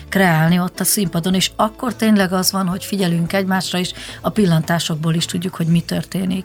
kreálni 0.09 0.61
ott 0.61 0.81
a 0.81 0.85
színpadon, 0.85 1.35
és 1.35 1.51
akkor 1.57 1.95
tényleg 1.95 2.33
az 2.33 2.53
van, 2.53 2.67
hogy 2.67 2.85
figyelünk 2.85 3.33
egymásra, 3.33 3.79
és 3.79 3.93
a 4.21 4.31
pillantásokból 4.31 5.15
is 5.15 5.25
tudjuk, 5.25 5.55
hogy 5.55 5.67
mi 5.67 5.81
történik. 5.81 6.45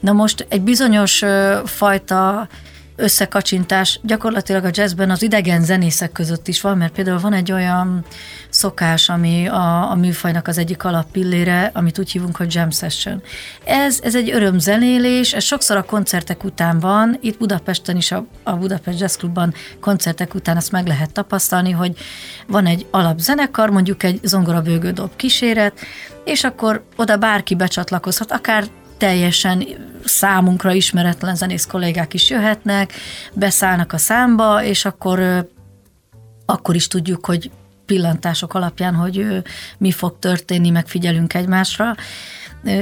Na 0.00 0.12
most 0.12 0.46
egy 0.48 0.62
bizonyos 0.62 1.22
fajta 1.64 2.48
összekacsintás 3.00 4.00
gyakorlatilag 4.02 4.64
a 4.64 4.70
jazzben 4.72 5.10
az 5.10 5.22
idegen 5.22 5.64
zenészek 5.64 6.12
között 6.12 6.48
is 6.48 6.60
van, 6.60 6.78
mert 6.78 6.92
például 6.92 7.18
van 7.18 7.32
egy 7.32 7.52
olyan 7.52 8.04
szokás, 8.48 9.08
ami 9.08 9.46
a, 9.48 9.90
a 9.90 9.94
műfajnak 9.94 10.48
az 10.48 10.58
egyik 10.58 10.84
alappillére, 10.84 11.70
amit 11.74 11.98
úgy 11.98 12.10
hívunk, 12.10 12.36
hogy 12.36 12.54
jam 12.54 12.70
session. 12.70 13.22
Ez, 13.64 13.98
ez 14.02 14.14
egy 14.14 14.30
örömzenélés, 14.30 15.32
ez 15.32 15.44
sokszor 15.44 15.76
a 15.76 15.82
koncertek 15.82 16.44
után 16.44 16.78
van, 16.78 17.18
itt 17.20 17.38
Budapesten 17.38 17.96
is 17.96 18.12
a, 18.12 18.26
a 18.42 18.52
Budapest 18.52 19.00
Jazz 19.00 19.16
Clubban 19.16 19.54
koncertek 19.80 20.34
után 20.34 20.56
ezt 20.56 20.72
meg 20.72 20.86
lehet 20.86 21.12
tapasztalni, 21.12 21.70
hogy 21.70 21.96
van 22.46 22.66
egy 22.66 22.86
alapzenekar, 22.90 23.70
mondjuk 23.70 24.02
egy 24.02 24.20
zongorabőgődob 24.22 25.10
kíséret, 25.16 25.80
és 26.24 26.44
akkor 26.44 26.84
oda 26.96 27.16
bárki 27.16 27.54
becsatlakozhat, 27.54 28.32
akár 28.32 28.64
teljesen 29.00 29.66
számunkra 30.04 30.72
ismeretlen 30.72 31.36
zenész 31.36 31.66
kollégák 31.66 32.14
is 32.14 32.30
jöhetnek, 32.30 32.92
beszállnak 33.32 33.92
a 33.92 33.98
számba, 33.98 34.64
és 34.64 34.84
akkor 34.84 35.48
akkor 36.46 36.74
is 36.74 36.88
tudjuk, 36.88 37.26
hogy 37.26 37.50
pillantások 37.86 38.54
alapján, 38.54 38.94
hogy 38.94 39.42
mi 39.78 39.90
fog 39.90 40.18
történni, 40.18 40.70
megfigyelünk 40.70 41.34
egymásra. 41.34 41.94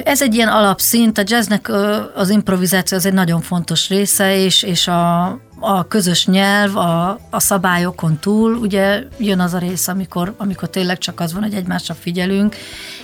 Ez 0.04 0.22
egy 0.22 0.34
ilyen 0.34 0.48
alapszint, 0.48 1.18
a 1.18 1.22
jazznek 1.26 1.68
az 2.14 2.28
improvizáció 2.30 2.96
az 2.96 3.06
egy 3.06 3.12
nagyon 3.12 3.40
fontos 3.40 3.88
része, 3.88 4.36
és, 4.36 4.62
és 4.62 4.88
a, 4.88 5.26
a 5.60 5.88
közös 5.88 6.26
nyelv, 6.26 6.76
a, 6.76 7.10
a 7.30 7.40
szabályokon 7.40 8.18
túl, 8.18 8.54
ugye 8.54 9.02
jön 9.18 9.40
az 9.40 9.54
a 9.54 9.58
rész, 9.58 9.88
amikor, 9.88 10.34
amikor 10.36 10.68
tényleg 10.68 10.98
csak 10.98 11.20
az 11.20 11.32
van, 11.32 11.42
hogy 11.42 11.54
egymásra 11.54 11.94
figyelünk, 11.94 12.56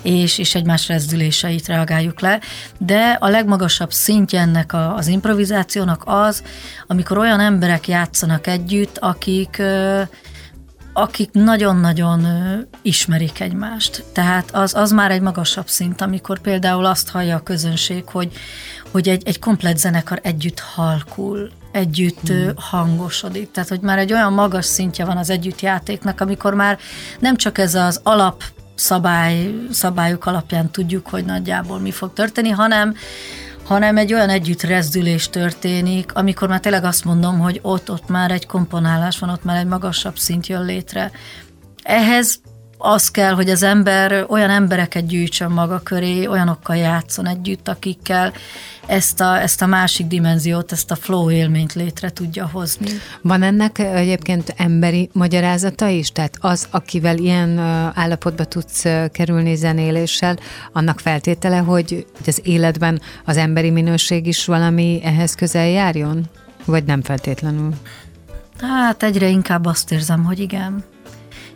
és, 0.02 0.38
és 0.38 0.54
egymás 0.54 0.88
rezdüléseit 0.88 1.66
reagáljuk 1.66 2.20
le, 2.20 2.40
de 2.78 3.16
a 3.20 3.28
legmagasabb 3.28 3.92
szintje 3.92 4.40
ennek 4.40 4.72
a, 4.72 4.94
az 4.94 5.06
improvizációnak 5.06 6.02
az, 6.04 6.42
amikor 6.86 7.18
olyan 7.18 7.40
emberek 7.40 7.88
játszanak 7.88 8.46
együtt, 8.46 8.98
akik 8.98 9.62
akik 10.96 11.30
nagyon-nagyon 11.32 12.26
ismerik 12.82 13.40
egymást. 13.40 14.04
Tehát 14.12 14.50
az, 14.50 14.74
az 14.74 14.90
már 14.90 15.10
egy 15.10 15.20
magasabb 15.20 15.68
szint, 15.68 16.00
amikor 16.00 16.40
például 16.40 16.84
azt 16.84 17.08
hallja 17.08 17.36
a 17.36 17.42
közönség, 17.42 18.04
hogy, 18.06 18.32
hogy 18.90 19.08
egy, 19.08 19.22
egy 19.24 19.38
komplet 19.38 19.78
zenekar 19.78 20.20
együtt 20.22 20.58
halkul, 20.58 21.50
együtt 21.74 22.28
hmm. 22.28 22.52
hangosodik. 22.56 23.50
Tehát, 23.50 23.68
hogy 23.68 23.80
már 23.80 23.98
egy 23.98 24.12
olyan 24.12 24.32
magas 24.32 24.64
szintje 24.64 25.04
van 25.04 25.16
az 25.16 25.30
együttjátéknak, 25.30 26.20
amikor 26.20 26.54
már 26.54 26.78
nem 27.18 27.36
csak 27.36 27.58
ez 27.58 27.74
az 27.74 28.00
alap 28.02 28.42
szabály, 28.74 29.54
szabályok 29.70 30.26
alapján 30.26 30.70
tudjuk, 30.70 31.08
hogy 31.08 31.24
nagyjából 31.24 31.78
mi 31.78 31.90
fog 31.90 32.12
történni, 32.12 32.50
hanem 32.50 32.94
hanem 33.64 33.96
egy 33.96 34.14
olyan 34.14 34.28
együttrezdülés 34.28 35.28
történik, 35.28 36.14
amikor 36.14 36.48
már 36.48 36.60
tényleg 36.60 36.84
azt 36.84 37.04
mondom, 37.04 37.38
hogy 37.38 37.58
ott, 37.62 37.90
ott 37.90 38.08
már 38.08 38.30
egy 38.30 38.46
komponálás 38.46 39.18
van, 39.18 39.30
ott 39.30 39.44
már 39.44 39.56
egy 39.56 39.66
magasabb 39.66 40.18
szint 40.18 40.46
jön 40.46 40.64
létre. 40.64 41.10
Ehhez 41.82 42.40
az 42.86 43.08
kell, 43.08 43.34
hogy 43.34 43.50
az 43.50 43.62
ember 43.62 44.24
olyan 44.28 44.50
embereket 44.50 45.06
gyűjtsön 45.06 45.50
maga 45.50 45.80
köré, 45.82 46.26
olyanokkal 46.26 46.76
játszon 46.76 47.26
együtt, 47.26 47.68
akikkel 47.68 48.32
ezt 48.86 49.20
a, 49.20 49.40
ezt 49.40 49.62
a 49.62 49.66
másik 49.66 50.06
dimenziót, 50.06 50.72
ezt 50.72 50.90
a 50.90 50.94
flow 50.94 51.30
élményt 51.30 51.72
létre 51.72 52.10
tudja 52.10 52.48
hozni. 52.52 52.86
Van 53.22 53.42
ennek 53.42 53.78
egyébként 53.78 54.54
emberi 54.56 55.10
magyarázata 55.12 55.88
is? 55.88 56.12
Tehát 56.12 56.36
az, 56.40 56.66
akivel 56.70 57.16
ilyen 57.16 57.58
állapotba 57.94 58.44
tudsz 58.44 58.84
kerülni 59.12 59.54
zenéléssel, 59.54 60.38
annak 60.72 61.00
feltétele, 61.00 61.58
hogy 61.58 62.06
az 62.26 62.40
életben 62.42 63.00
az 63.24 63.36
emberi 63.36 63.70
minőség 63.70 64.26
is 64.26 64.44
valami 64.44 65.00
ehhez 65.04 65.34
közel 65.34 65.66
járjon? 65.66 66.24
Vagy 66.64 66.84
nem 66.84 67.02
feltétlenül? 67.02 67.72
Hát 68.60 69.02
egyre 69.02 69.28
inkább 69.28 69.66
azt 69.66 69.92
érzem, 69.92 70.24
hogy 70.24 70.38
igen. 70.38 70.84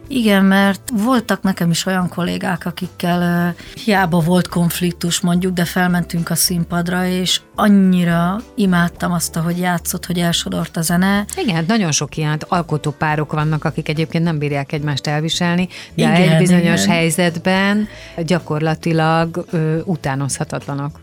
Igen, 0.08 0.44
mert 0.44 0.80
voltak 0.92 1.42
nekem 1.42 1.70
is 1.70 1.86
olyan 1.86 2.08
kollégák, 2.08 2.66
akikkel 2.66 3.54
uh, 3.56 3.82
hiába 3.84 4.20
volt 4.20 4.48
konfliktus 4.48 5.20
mondjuk, 5.20 5.52
de 5.52 5.64
felmentünk 5.64 6.30
a 6.30 6.34
színpadra, 6.34 7.06
és 7.06 7.40
annyira 7.54 8.40
imádtam 8.54 9.12
azt, 9.12 9.36
ahogy 9.36 9.58
játszott, 9.58 10.06
hogy 10.06 10.18
elsodort 10.18 10.76
a 10.76 10.80
zene. 10.80 11.24
Igen, 11.36 11.64
nagyon 11.68 11.92
sok 11.92 12.16
ilyen 12.16 12.38
alkotópárok 12.48 13.32
vannak, 13.32 13.64
akik 13.64 13.88
egyébként 13.88 14.24
nem 14.24 14.38
bírják 14.38 14.72
egymást 14.72 15.06
elviselni, 15.06 15.68
de 15.94 16.02
igen, 16.02 16.14
egy 16.14 16.38
bizonyos 16.38 16.82
igen. 16.82 16.94
helyzetben 16.94 17.88
gyakorlatilag 18.16 19.44
uh, 19.52 19.80
utánozhatatlanak. 19.84 21.00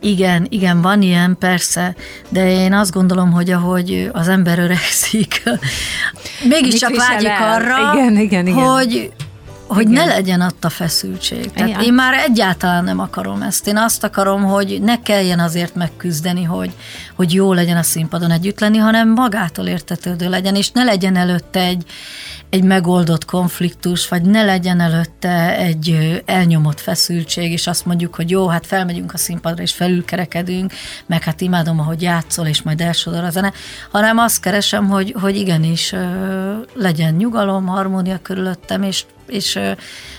Igen, 0.00 0.46
igen, 0.48 0.82
van 0.82 1.02
ilyen, 1.02 1.36
persze, 1.38 1.94
de 2.28 2.50
én 2.50 2.72
azt 2.72 2.92
gondolom, 2.92 3.30
hogy 3.30 3.50
ahogy 3.50 4.10
az 4.12 4.28
ember 4.28 4.58
öregszik, 4.58 5.42
mégiscsak 6.44 6.96
vágyik 6.96 7.40
arra, 7.40 7.92
igen, 7.94 8.18
igen, 8.18 8.46
igen. 8.46 8.64
hogy 8.64 9.10
hogy 9.68 9.90
Igen. 9.90 10.06
ne 10.06 10.14
legyen 10.14 10.40
ott 10.40 10.64
a 10.64 10.68
feszültség. 10.68 11.52
Tehát 11.52 11.68
Igen. 11.68 11.80
én 11.80 11.92
már 11.92 12.14
egyáltalán 12.14 12.84
nem 12.84 12.98
akarom 12.98 13.42
ezt. 13.42 13.66
Én 13.66 13.76
azt 13.76 14.04
akarom, 14.04 14.44
hogy 14.44 14.78
ne 14.82 15.02
kelljen 15.02 15.38
azért 15.38 15.74
megküzdeni, 15.74 16.42
hogy, 16.42 16.70
hogy 17.16 17.34
jó 17.34 17.52
legyen 17.52 17.76
a 17.76 17.82
színpadon 17.82 18.30
együtt 18.30 18.60
lenni, 18.60 18.78
hanem 18.78 19.12
magától 19.12 19.66
értetődő 19.66 20.28
legyen, 20.28 20.54
és 20.54 20.70
ne 20.70 20.84
legyen 20.84 21.16
előtte 21.16 21.60
egy, 21.60 21.84
egy 22.50 22.62
megoldott 22.62 23.24
konfliktus, 23.24 24.08
vagy 24.08 24.22
ne 24.22 24.44
legyen 24.44 24.80
előtte 24.80 25.56
egy 25.56 26.22
elnyomott 26.26 26.80
feszültség, 26.80 27.52
és 27.52 27.66
azt 27.66 27.86
mondjuk, 27.86 28.14
hogy 28.14 28.30
jó, 28.30 28.46
hát 28.46 28.66
felmegyünk 28.66 29.12
a 29.12 29.18
színpadra, 29.18 29.62
és 29.62 29.72
felülkerekedünk, 29.72 30.72
meg 31.06 31.22
hát 31.22 31.40
imádom, 31.40 31.80
ahogy 31.80 32.02
játszol, 32.02 32.46
és 32.46 32.62
majd 32.62 32.80
elsodor 32.80 33.24
a 33.24 33.30
zene, 33.30 33.52
hanem 33.90 34.18
azt 34.18 34.40
keresem, 34.40 34.88
hogy, 34.88 35.14
hogy 35.20 35.36
igenis 35.36 35.94
legyen 36.74 37.14
nyugalom, 37.14 37.66
harmónia 37.66 38.18
körülöttem, 38.22 38.82
és 38.82 39.04
és 39.28 39.58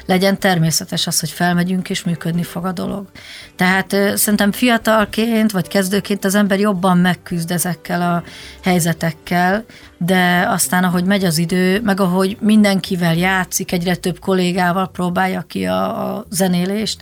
legyen 0.06 0.40
természetes 0.40 1.08
az, 1.08 1.20
hogy 1.20 1.30
felmegyünk, 1.30 1.90
és 1.90 2.04
működni 2.04 2.44
fog 2.44 2.66
a 2.66 2.72
dolog. 2.72 3.08
Tehát 3.56 3.96
szerintem 4.16 4.52
fiatalként, 4.52 5.52
vagy 5.52 5.68
kezdőként 5.68 6.26
az 6.26 6.36
ember 6.36 6.60
jobban 6.60 6.98
megküzd 6.98 7.52
ezekkel 7.52 8.02
a 8.02 8.24
helyzetekkel, 8.64 9.66
de 9.98 10.46
aztán, 10.48 10.84
ahogy 10.84 11.04
megy 11.04 11.24
az 11.24 11.38
idő, 11.38 11.82
meg 11.82 12.00
ahogy 12.00 12.38
mindenkivel 12.40 13.16
játszik, 13.16 13.72
egyre 13.72 13.96
több 13.96 14.20
kollégával 14.20 14.90
próbálja 14.90 15.42
ki 15.48 15.66
a, 15.66 16.16
a 16.16 16.26
zenélést, 16.30 17.02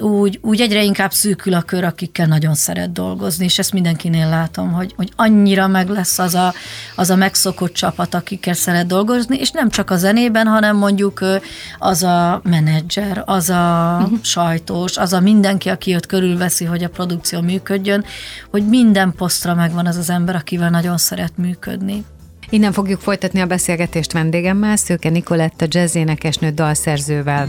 úgy, 0.00 0.38
úgy 0.42 0.60
egyre 0.60 0.82
inkább 0.82 1.12
szűkül 1.12 1.54
a 1.54 1.62
kör, 1.62 1.84
akikkel 1.84 2.26
nagyon 2.26 2.54
szeret 2.54 2.92
dolgozni, 2.92 3.44
és 3.44 3.58
ezt 3.58 3.72
mindenkinél 3.72 4.28
látom, 4.28 4.72
hogy, 4.72 4.92
hogy 4.96 5.12
annyira 5.16 5.66
meg 5.66 5.88
lesz 5.88 6.18
az 6.18 6.34
a, 6.34 6.52
az 6.94 7.10
a 7.10 7.16
megszokott 7.16 7.72
csapat, 7.72 8.14
akikkel 8.14 8.54
szeret 8.54 8.86
dolgozni, 8.86 9.38
és 9.38 9.50
nem 9.50 9.68
csak 9.68 9.90
a 9.90 9.96
zenében, 9.96 10.46
hanem 10.46 10.76
mondjuk 10.76 11.24
az 11.78 12.02
a 12.02 12.40
menedzser, 12.44 13.22
az 13.26 13.50
a 13.50 13.98
uh-huh. 14.02 14.18
sajtós, 14.22 14.96
az 14.96 15.12
a 15.12 15.20
mindenki, 15.20 15.68
aki 15.68 15.94
ott 15.94 16.06
körülveszi, 16.06 16.64
hogy 16.64 16.84
a 16.84 16.88
produkció 16.88 17.40
működjön, 17.40 18.04
hogy 18.50 18.66
minden 18.68 19.12
posztra 19.16 19.54
megvan 19.54 19.86
az 19.86 19.96
az 19.96 20.10
ember, 20.10 20.34
akivel 20.34 20.70
nagyon 20.70 20.96
szeret 20.96 21.32
működni. 21.36 22.04
Innen 22.50 22.72
fogjuk 22.72 23.00
folytatni 23.00 23.40
a 23.40 23.46
beszélgetést 23.46 24.12
vendégemmel, 24.12 24.76
Szőke 24.76 25.08
Nikoletta 25.08 25.66
jazzénekesnő 25.68 26.50
dalszerzővel. 26.50 27.48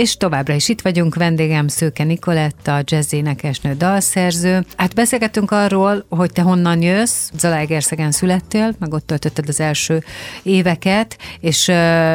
És 0.00 0.16
továbbra 0.16 0.54
is 0.54 0.68
itt 0.68 0.80
vagyunk, 0.80 1.14
vendégem 1.14 1.68
Szőke 1.68 2.04
Nikoletta, 2.04 2.82
jazz 2.84 3.12
énekesnő, 3.12 3.74
dalszerző. 3.74 4.64
Hát 4.76 4.94
beszélgettünk 4.94 5.50
arról, 5.50 6.04
hogy 6.08 6.32
te 6.32 6.42
honnan 6.42 6.82
jössz, 6.82 7.30
Zalaegerszegen 7.38 8.10
születtél, 8.10 8.74
meg 8.78 8.92
ott 8.92 9.06
töltötted 9.06 9.48
az 9.48 9.60
első 9.60 10.04
éveket, 10.42 11.16
és 11.40 11.68
uh, 11.68 11.74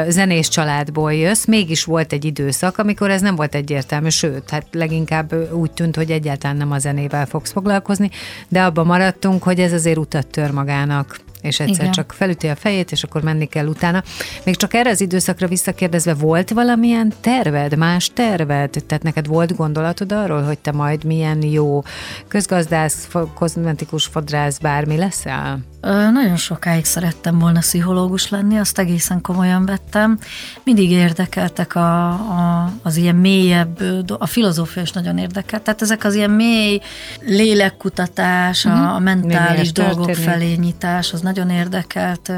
zenés 0.10 0.48
családból 0.48 1.14
jössz. 1.14 1.46
Mégis 1.46 1.84
volt 1.84 2.14
egy 2.14 2.26
időszak, 2.26 2.78
amikor 2.78 3.10
ez 3.10 3.22
nem 3.22 3.36
volt 3.36 3.56
egyértelmű, 3.56 4.10
sőt, 4.10 4.50
hát 4.50 4.68
leginkább 4.72 5.52
úgy 5.52 5.72
tűnt, 5.72 5.96
hogy 5.96 6.12
egyáltalán 6.12 6.58
nem 6.58 6.72
a 6.72 6.80
zenével 6.80 7.26
fogsz 7.26 7.52
foglalkozni, 7.52 8.10
de 8.48 8.64
abban 8.64 8.86
maradtunk, 8.86 9.44
hogy 9.44 9.60
ez 9.60 9.74
azért 9.74 9.98
utat 9.98 10.28
tör 10.28 10.52
magának 10.52 11.25
és 11.46 11.60
egyszer 11.60 11.82
Igen. 11.82 11.92
csak 11.92 12.14
felüti 12.18 12.48
a 12.48 12.56
fejét, 12.56 12.92
és 12.92 13.04
akkor 13.04 13.22
menni 13.22 13.46
kell 13.46 13.66
utána. 13.66 14.04
Még 14.44 14.56
csak 14.56 14.74
erre 14.74 14.90
az 14.90 15.02
időszakra 15.02 15.48
visszakérdezve, 15.48 16.14
volt 16.14 16.50
valamilyen 16.50 17.14
terved, 17.22 17.78
más 17.78 18.12
terved? 18.14 18.70
Tehát 18.88 19.04
neked 19.04 19.28
volt 19.28 19.56
gondolatod 19.56 20.12
arról, 20.12 20.42
hogy 20.42 20.60
te 20.60 20.72
majd 20.72 21.04
milyen 21.04 21.44
jó 21.44 21.82
közgazdász, 22.28 23.08
kozmetikus 23.34 24.06
fodrász, 24.06 24.58
bármi 24.58 24.98
leszel? 24.98 25.60
Nagyon 25.86 26.36
sokáig 26.36 26.86
szerettem 26.86 27.40
volna 27.40 27.60
pszichológus 27.60 28.30
lenni, 28.30 28.58
azt 28.58 28.80
egészen 28.80 29.22
komolyan 29.22 29.66
vettem. 29.66 30.20
Mindig 30.64 30.92
érdekeltek 30.92 31.76
a, 31.76 32.08
a, 32.10 32.72
az 32.84 32.96
ilyen 32.96 33.16
mélyebb, 33.16 33.80
a 34.18 34.26
filozófia 34.26 34.82
is 34.82 34.92
nagyon 34.92 35.18
érdekelt. 35.18 35.64
Tehát 35.64 35.82
ezek 35.82 36.04
az 36.04 36.16
ilyen 36.16 36.32
mély 36.32 36.82
lélekkutatás, 37.22 38.66
uh-huh. 38.66 38.82
a, 38.82 38.96
a 38.96 39.00
mentális 39.00 39.72
dolgok 39.72 40.14
felé 40.14 40.54
nyitás, 40.54 41.14
az 41.14 41.22
nagyon 41.22 41.50
érdekelt 41.50 42.32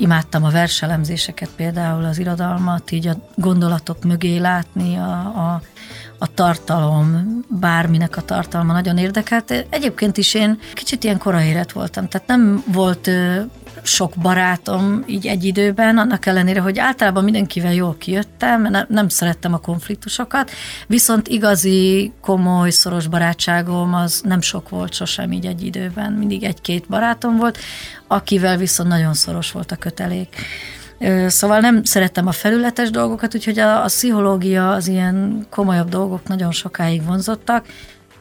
imádtam 0.00 0.44
a 0.44 0.50
verselemzéseket, 0.50 1.48
például 1.56 2.04
az 2.04 2.18
irodalmat, 2.18 2.90
így 2.90 3.06
a 3.06 3.28
gondolatok 3.34 4.04
mögé 4.04 4.36
látni, 4.36 4.96
a, 4.96 5.12
a, 5.12 5.62
a 6.22 6.34
tartalom, 6.34 7.40
bárminek 7.48 8.16
a 8.16 8.20
tartalma 8.22 8.72
nagyon 8.72 8.98
érdekelt. 8.98 9.66
Egyébként 9.70 10.16
is 10.16 10.34
én 10.34 10.58
kicsit 10.72 11.04
ilyen 11.04 11.18
korai 11.18 11.46
élet 11.46 11.72
voltam, 11.72 12.08
tehát 12.08 12.26
nem 12.26 12.64
volt 12.66 13.10
sok 13.82 14.12
barátom 14.16 15.04
így 15.06 15.26
egy 15.26 15.44
időben, 15.44 15.98
annak 15.98 16.26
ellenére, 16.26 16.60
hogy 16.60 16.78
általában 16.78 17.24
mindenkivel 17.24 17.74
jól 17.74 17.96
kijöttem, 17.98 18.60
mert 18.60 18.88
nem 18.88 19.08
szerettem 19.08 19.54
a 19.54 19.58
konfliktusokat, 19.58 20.50
viszont 20.86 21.28
igazi, 21.28 22.12
komoly, 22.20 22.70
szoros 22.70 23.06
barátságom 23.06 23.94
az 23.94 24.20
nem 24.24 24.40
sok 24.40 24.68
volt 24.68 24.94
sosem 24.94 25.32
így 25.32 25.46
egy 25.46 25.64
időben, 25.64 26.12
mindig 26.12 26.42
egy-két 26.42 26.88
barátom 26.88 27.36
volt, 27.36 27.58
akivel 28.06 28.56
viszont 28.56 28.88
nagyon 28.88 29.14
szoros 29.14 29.52
volt 29.52 29.72
a 29.72 29.76
kötelék. 29.76 30.36
Szóval 31.26 31.60
nem 31.60 31.84
szerettem 31.84 32.26
a 32.26 32.32
felületes 32.32 32.90
dolgokat, 32.90 33.34
úgyhogy 33.34 33.58
a, 33.58 33.82
a 33.82 33.86
pszichológia, 33.86 34.70
az 34.70 34.88
ilyen 34.88 35.46
komolyabb 35.50 35.88
dolgok 35.88 36.28
nagyon 36.28 36.52
sokáig 36.52 37.04
vonzottak, 37.04 37.66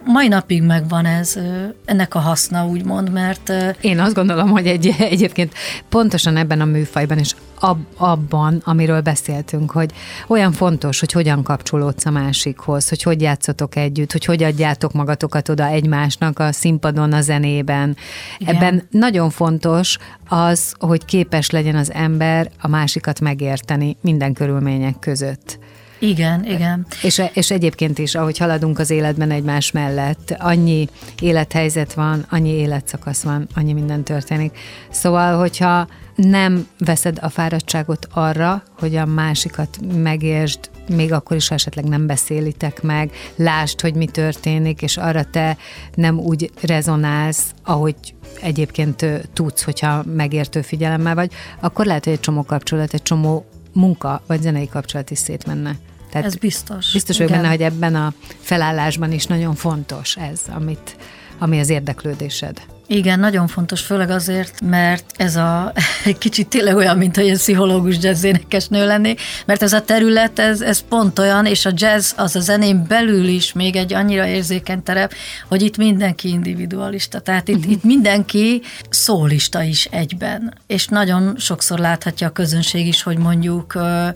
mai 0.04 0.28
napig 0.28 0.64
megvan 0.64 1.06
ez, 1.06 1.40
ennek 1.86 2.16
a 2.16 2.20
haszna, 2.20 2.66
úgymond, 2.66 3.12
mert... 3.12 3.54
Én 3.82 4.00
azt 4.00 4.14
gondolom, 4.14 4.50
hogy 4.50 4.68
egy, 4.68 4.96
egyébként 5.00 5.54
pontosan 5.90 6.38
ebben 6.38 6.62
a 6.62 6.66
műfajban 6.66 7.18
is 7.18 7.36
ab, 7.62 7.80
abban, 7.98 8.62
amiről 8.66 9.02
beszéltünk, 9.02 9.72
hogy 9.72 9.92
olyan 10.28 10.52
fontos, 10.52 11.00
hogy 11.00 11.12
hogyan 11.12 11.44
kapcsolódsz 11.44 12.06
a 12.06 12.12
másikhoz, 12.12 12.90
hogy 12.90 13.04
hogy 13.04 13.22
játszotok 13.22 13.76
együtt, 13.76 14.12
hogy 14.12 14.26
hogy 14.26 14.44
adjátok 14.44 14.94
magatokat 14.94 15.50
oda 15.50 15.66
egymásnak 15.66 16.40
a 16.40 16.52
színpadon, 16.52 17.14
a 17.14 17.22
zenében. 17.22 17.98
Igen. 18.38 18.56
Ebben 18.56 18.88
nagyon 18.90 19.30
fontos 19.30 19.98
az, 20.28 20.74
hogy 20.80 21.06
képes 21.06 21.50
legyen 21.50 21.76
az 21.76 21.92
ember 21.94 22.52
a 22.62 22.68
másikat 22.68 23.20
megérteni 23.20 23.98
minden 24.02 24.34
körülmények 24.34 25.00
között. 25.00 25.60
Igen, 26.02 26.46
igen. 26.46 26.86
És, 27.02 27.22
és 27.34 27.52
egyébként 27.52 28.00
is, 28.00 28.16
ahogy 28.16 28.38
haladunk 28.38 28.80
az 28.80 28.90
életben 28.90 29.32
egymás 29.32 29.72
mellett, 29.72 30.36
annyi 30.40 30.88
élethelyzet 31.20 31.94
van, 31.94 32.26
annyi 32.30 32.50
életszakasz 32.50 33.24
van, 33.24 33.48
annyi 33.56 33.74
minden 33.74 34.04
történik. 34.04 34.58
Szóval, 34.90 35.38
hogyha 35.38 35.88
nem 36.16 36.68
veszed 36.78 37.18
a 37.22 37.30
fáradtságot 37.30 38.08
arra, 38.12 38.64
hogy 38.80 38.96
a 38.96 39.06
másikat 39.06 39.80
megértsd, 39.96 40.60
még 40.90 41.14
akkor 41.14 41.38
is, 41.38 41.48
ha 41.48 41.56
esetleg 41.56 41.86
nem 41.86 42.08
beszélitek 42.08 42.82
meg, 42.82 43.12
lásd, 43.36 43.82
hogy 43.82 43.94
mi 43.94 44.06
történik, 44.06 44.82
és 44.82 44.98
arra 44.98 45.24
te 45.24 45.58
nem 45.96 46.20
úgy 46.20 46.52
rezonálsz, 46.62 47.54
ahogy 47.64 47.96
egyébként 48.42 49.06
tudsz, 49.34 49.64
hogyha 49.64 50.04
megértő 50.16 50.62
figyelemmel 50.62 51.16
vagy, 51.16 51.32
akkor 51.60 51.86
lehet, 51.86 52.04
hogy 52.04 52.14
egy 52.14 52.20
csomó 52.20 52.44
kapcsolat, 52.44 52.94
egy 52.94 53.04
csomó 53.04 53.46
munka 53.74 54.22
vagy 54.28 54.42
zenei 54.42 54.68
kapcsolat 54.68 55.12
is 55.12 55.18
szétmenne. 55.18 55.76
Tehát 56.12 56.28
ez 56.28 56.36
biztos. 56.36 56.92
Biztos 56.92 57.18
vagyok 57.18 57.32
benne, 57.32 57.48
hogy 57.48 57.62
ebben 57.62 57.96
a 57.96 58.14
felállásban 58.40 59.12
is 59.12 59.26
nagyon 59.26 59.56
fontos 59.56 60.18
ez, 60.18 60.42
amit, 60.50 60.96
ami 61.40 61.60
az 61.60 61.70
érdeklődésed. 61.70 62.62
Igen, 62.92 63.20
nagyon 63.20 63.48
fontos, 63.48 63.82
főleg 63.82 64.10
azért, 64.10 64.62
mert 64.62 65.06
ez 65.18 65.36
a 65.36 65.74
kicsit 66.20 66.48
tényleg 66.48 66.76
olyan, 66.76 66.98
mint 66.98 67.16
hogy 67.16 67.28
egy 67.28 67.38
pszichológus 67.38 67.96
jazzénekes 68.02 68.68
nő 68.68 68.86
lennék, 68.86 69.22
mert 69.46 69.62
ez 69.62 69.74
a 69.74 69.82
terület, 69.82 70.40
ez, 70.40 70.62
ez 70.62 70.84
pont 70.90 71.20
olyan, 71.20 71.46
és 71.46 71.66
a 71.66 71.72
jazz 71.74 72.12
az 72.16 72.36
a 72.36 72.40
zenén 72.40 72.86
belül 72.88 73.28
is 73.28 73.54
még 73.54 73.76
egy 73.76 73.94
annyira 73.94 74.26
érzékeny 74.26 74.84
terep, 74.84 75.14
hogy 75.48 75.62
itt 75.62 75.78
mindenki 75.78 76.30
individualista, 76.30 77.20
tehát 77.20 77.48
itt, 77.48 77.56
uh-huh. 77.56 77.72
itt 77.72 77.84
mindenki 77.84 78.62
szólista 78.90 79.64
is 79.64 79.86
egyben, 79.86 80.54
és 80.68 80.88
nagyon 80.88 81.36
sokszor 81.38 81.80
láthatja 81.80 82.28
a 82.28 82.32
közönség 82.32 82.88
is, 82.88 83.04
hogy 83.04 83.18
mondjuk 83.18 83.76
ö, 83.76 84.08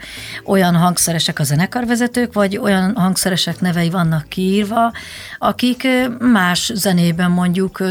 olyan 0.45 0.75
hangszeresek 0.75 1.39
a 1.39 1.43
zenekarvezetők, 1.43 2.33
vagy 2.33 2.57
olyan 2.57 2.95
hangszeresek 2.95 3.59
nevei 3.59 3.89
vannak 3.89 4.29
kiírva, 4.29 4.91
akik 5.39 5.87
más 6.19 6.71
zenében 6.73 7.31
mondjuk 7.31 7.83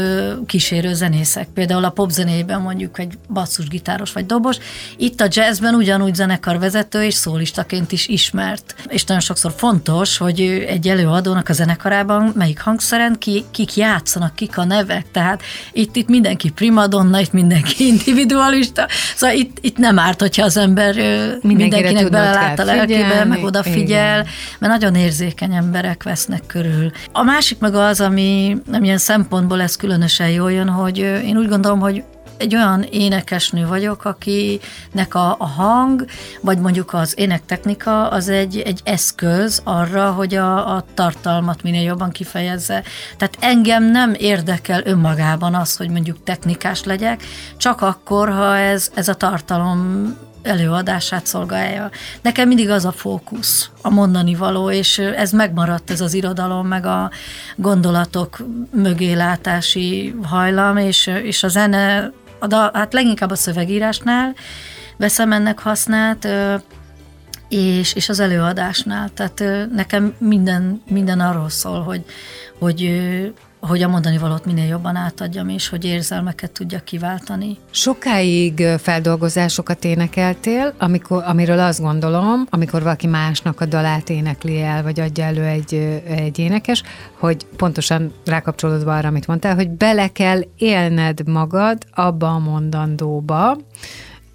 kísérletek 0.45 0.73
kísérő 0.75 0.93
zenészek. 0.93 1.47
Például 1.53 1.83
a 1.83 1.89
popzenében 1.89 2.61
mondjuk 2.61 2.99
egy 2.99 3.13
basszusgitáros 3.29 4.11
vagy 4.11 4.25
dobos. 4.25 4.57
Itt 4.97 5.21
a 5.21 5.27
jazzben 5.29 5.73
ugyanúgy 5.75 6.15
zenekarvezető 6.15 7.03
és 7.03 7.13
szólistaként 7.13 7.91
is 7.91 8.07
ismert. 8.07 8.75
És 8.87 9.03
nagyon 9.03 9.21
sokszor 9.21 9.53
fontos, 9.57 10.17
hogy 10.17 10.41
egy 10.67 10.87
előadónak 10.87 11.49
a 11.49 11.53
zenekarában 11.53 12.31
melyik 12.35 12.59
hangszeren 12.59 13.15
ki, 13.19 13.43
kik 13.51 13.75
játszanak, 13.75 14.35
kik 14.35 14.57
a 14.57 14.63
nevek. 14.63 15.05
Tehát 15.11 15.41
itt, 15.73 15.95
itt 15.95 16.07
mindenki 16.07 16.49
primadonna, 16.49 17.19
itt 17.19 17.31
mindenki 17.31 17.85
individualista. 17.93 18.87
Szóval 19.15 19.35
itt, 19.35 19.57
itt 19.61 19.77
nem 19.77 19.99
árt, 19.99 20.19
hogyha 20.19 20.45
az 20.45 20.57
ember 20.57 20.95
mindenkinek 21.41 22.09
belelát 22.09 22.59
a 22.59 22.63
lelkébe, 22.63 23.23
meg 23.23 23.43
odafigyel, 23.43 24.19
igen. 24.19 24.33
mert 24.59 24.73
nagyon 24.73 24.95
érzékeny 24.95 25.53
emberek 25.53 26.03
vesznek 26.03 26.43
körül. 26.47 26.91
A 27.11 27.23
másik 27.23 27.59
meg 27.59 27.75
az, 27.75 28.01
ami 28.01 28.57
nem 28.71 28.83
ilyen 28.83 28.97
szempontból 28.97 29.61
ez 29.61 29.75
különösen 29.75 30.29
jól 30.29 30.51
jön, 30.55 30.69
hogy 30.69 30.97
én 30.97 31.37
úgy 31.37 31.47
gondolom, 31.47 31.79
hogy 31.79 32.03
egy 32.37 32.55
olyan 32.55 32.83
énekesnő 32.83 33.67
vagyok, 33.67 34.05
akinek 34.05 35.15
a, 35.15 35.35
a 35.39 35.47
hang, 35.47 36.05
vagy 36.41 36.57
mondjuk 36.59 36.93
az 36.93 37.13
énektechnika 37.17 38.07
az 38.09 38.29
egy, 38.29 38.59
egy 38.59 38.81
eszköz 38.83 39.61
arra, 39.63 40.11
hogy 40.11 40.35
a, 40.35 40.75
a 40.75 40.85
tartalmat 40.93 41.63
minél 41.63 41.81
jobban 41.81 42.11
kifejezze. 42.11 42.83
Tehát 43.17 43.37
engem 43.39 43.83
nem 43.83 44.13
érdekel 44.17 44.81
önmagában 44.85 45.55
az, 45.55 45.75
hogy 45.77 45.89
mondjuk 45.89 46.23
technikás 46.23 46.83
legyek, 46.83 47.23
csak 47.57 47.81
akkor, 47.81 48.29
ha 48.29 48.57
ez, 48.57 48.91
ez 48.93 49.07
a 49.07 49.13
tartalom 49.13 50.13
előadását 50.45 51.25
szolgálja. 51.25 51.89
Nekem 52.21 52.47
mindig 52.47 52.69
az 52.69 52.85
a 52.85 52.91
fókusz, 52.91 53.69
a 53.81 53.89
mondani 53.89 54.35
való, 54.35 54.71
és 54.71 54.97
ez 54.97 55.31
megmaradt, 55.31 55.91
ez 55.91 56.01
az 56.01 56.13
irodalom, 56.13 56.67
meg 56.67 56.85
a 56.85 57.11
gondolatok 57.55 58.37
mögé 58.71 59.13
látási 59.13 60.15
hajlam, 60.23 60.77
és, 60.77 61.07
és 61.23 61.43
a 61.43 61.47
zene, 61.47 62.11
a, 62.39 62.47
da, 62.47 62.71
hát 62.73 62.93
leginkább 62.93 63.31
a 63.31 63.35
szövegírásnál 63.35 64.33
veszem 64.97 65.31
ennek 65.31 65.59
hasznát, 65.59 66.27
és, 67.49 67.93
és 67.93 68.09
az 68.09 68.19
előadásnál. 68.19 69.09
Tehát 69.13 69.67
nekem 69.71 70.15
minden, 70.17 70.81
minden 70.89 71.19
arról 71.19 71.49
szól, 71.49 71.81
hogy, 71.81 72.05
hogy 72.59 72.91
hogy 73.67 73.81
a 73.81 73.87
mondani 73.87 74.17
valót 74.17 74.45
minél 74.45 74.65
jobban 74.65 74.95
átadjam, 74.95 75.49
és 75.49 75.69
hogy 75.69 75.85
érzelmeket 75.85 76.51
tudja 76.51 76.79
kiváltani. 76.79 77.57
Sokáig 77.71 78.63
feldolgozásokat 78.77 79.83
énekeltél, 79.83 80.73
amikor, 80.77 81.23
amiről 81.25 81.59
azt 81.59 81.81
gondolom, 81.81 82.47
amikor 82.49 82.81
valaki 82.81 83.07
másnak 83.07 83.61
a 83.61 83.65
dalát 83.65 84.09
énekli 84.09 84.61
el, 84.61 84.83
vagy 84.83 84.99
adja 84.99 85.23
elő 85.23 85.43
egy, 85.43 86.01
egy 86.07 86.39
énekes, 86.39 86.83
hogy 87.19 87.45
pontosan 87.57 88.13
rákapcsolódva 88.25 88.95
arra, 88.95 89.07
amit 89.07 89.27
mondtál, 89.27 89.55
hogy 89.55 89.69
bele 89.69 90.07
kell 90.07 90.41
élned 90.57 91.27
magad 91.27 91.77
abba 91.93 92.27
a 92.27 92.39
mondandóba, 92.39 93.57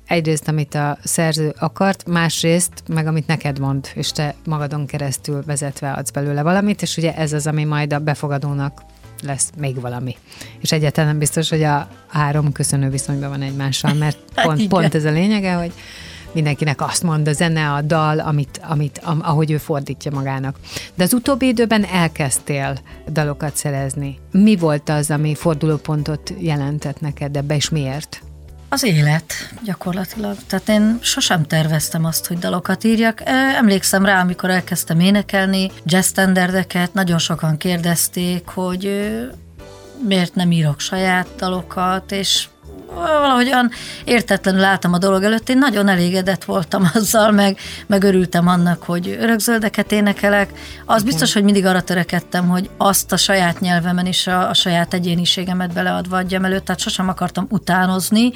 egyrészt, 0.07 0.49
amit 0.49 0.75
a 0.75 0.99
szerző 1.03 1.55
akart, 1.59 2.09
másrészt, 2.09 2.73
meg 2.89 3.07
amit 3.07 3.27
neked 3.27 3.59
mond, 3.59 3.89
és 3.95 4.13
te 4.13 4.35
magadon 4.45 4.87
keresztül 4.87 5.43
vezetve 5.47 5.93
adsz 5.93 6.11
belőle 6.11 6.43
valamit, 6.43 6.83
és 6.83 6.97
ugye 6.97 7.17
ez 7.17 7.33
az, 7.33 7.47
ami 7.47 7.65
majd 7.65 7.93
a 7.93 7.99
befogadónak 7.99 8.83
lesz 9.23 9.51
még 9.59 9.81
valami. 9.81 10.17
És 10.61 10.73
egyáltalán 10.73 11.11
nem 11.11 11.19
biztos, 11.19 11.49
hogy 11.49 11.63
a 11.63 11.89
három 12.07 12.53
köszönő 12.53 12.89
viszonyban 12.89 13.29
van 13.29 13.43
egymással, 13.43 13.95
mert 13.95 14.19
hát 14.35 14.47
pont, 14.47 14.69
pont 14.69 14.95
ez 14.95 15.05
a 15.05 15.11
lényege, 15.11 15.53
hogy 15.53 15.73
mindenkinek 16.33 16.81
azt 16.81 17.03
mond 17.03 17.29
a 17.29 17.33
zene, 17.33 17.73
a 17.73 17.83
dal, 17.83 18.19
amit, 18.19 18.61
amit, 18.69 19.01
ahogy 19.05 19.51
ő 19.51 19.57
fordítja 19.57 20.11
magának. 20.11 20.57
De 20.95 21.03
az 21.03 21.13
utóbbi 21.13 21.47
időben 21.47 21.85
elkezdtél 21.85 22.79
dalokat 23.09 23.57
szerezni. 23.57 24.19
Mi 24.31 24.57
volt 24.57 24.89
az, 24.89 25.11
ami 25.11 25.35
fordulópontot 25.35 26.35
jelentett 26.39 27.01
neked 27.01 27.37
ebbe, 27.37 27.55
és 27.55 27.69
miért? 27.69 28.23
Az 28.73 28.83
élet 28.83 29.33
gyakorlatilag. 29.65 30.37
Tehát 30.47 30.69
én 30.69 30.99
sosem 31.03 31.43
terveztem 31.47 32.05
azt, 32.05 32.27
hogy 32.27 32.39
dalokat 32.39 32.85
írjak. 32.85 33.23
Emlékszem 33.57 34.05
rá, 34.05 34.21
amikor 34.21 34.51
elkezdtem 34.51 35.01
énekelni 35.01 35.71
jazz 35.85 36.07
standardeket, 36.07 36.95
nagyon 36.95 37.19
sokan 37.19 37.57
kérdezték, 37.57 38.47
hogy 38.47 39.11
miért 40.07 40.35
nem 40.35 40.51
írok 40.51 40.81
saját 40.81 41.27
dalokat, 41.37 42.13
és 42.13 42.49
valahogyan 42.95 43.71
értetlenül 44.05 44.65
álltam 44.65 44.93
a 44.93 44.99
dolog 44.99 45.23
előtt, 45.23 45.49
én 45.49 45.59
nagyon 45.59 45.89
elégedett 45.89 46.45
voltam 46.45 46.91
azzal, 46.95 47.31
meg, 47.31 47.59
meg 47.87 48.05
örültem 48.05 48.49
annak, 48.49 48.83
hogy 48.83 49.17
örökzöldeket 49.21 49.93
énekelek. 49.93 50.51
Az 50.87 51.03
biztos, 51.03 51.33
hogy 51.33 51.43
mindig 51.43 51.67
arra 51.67 51.83
törekedtem, 51.83 52.49
hogy 52.49 52.71
azt 52.77 53.13
a 53.13 53.17
saját 53.17 53.61
nyelvemen 53.61 54.07
és 54.07 54.27
a, 54.27 54.49
a 54.49 54.55
saját 54.55 54.95
egyéniségemet 54.95 55.73
beleadva 55.73 56.17
adjam 56.17 56.45
előtt, 56.45 56.65
tehát 56.65 56.81
sosem 56.81 57.09
akartam 57.09 57.47
utánozni, 57.49 58.33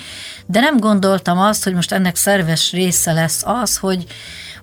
de 0.46 0.60
nem 0.60 0.76
gondoltam 0.76 1.38
azt, 1.38 1.64
hogy 1.64 1.74
most 1.74 1.92
ennek 1.92 2.16
szerves 2.16 2.72
része 2.72 3.12
lesz 3.12 3.42
az, 3.46 3.76
hogy, 3.76 4.04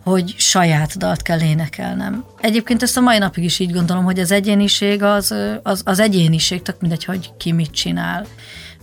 hogy 0.03 0.35
saját 0.37 0.97
dalt 0.97 1.21
kell 1.21 1.41
énekelnem. 1.41 2.25
Egyébként 2.41 2.83
ezt 2.83 2.97
a 2.97 3.01
mai 3.01 3.17
napig 3.17 3.43
is 3.43 3.59
így 3.59 3.71
gondolom, 3.71 4.03
hogy 4.03 4.19
az 4.19 4.31
egyéniség 4.31 5.03
az, 5.03 5.35
az, 5.63 5.81
az 5.85 5.99
egyéniség, 5.99 6.61
tök 6.61 6.81
mindegy, 6.81 7.05
hogy 7.05 7.31
ki 7.37 7.51
mit 7.51 7.71
csinál. 7.71 8.25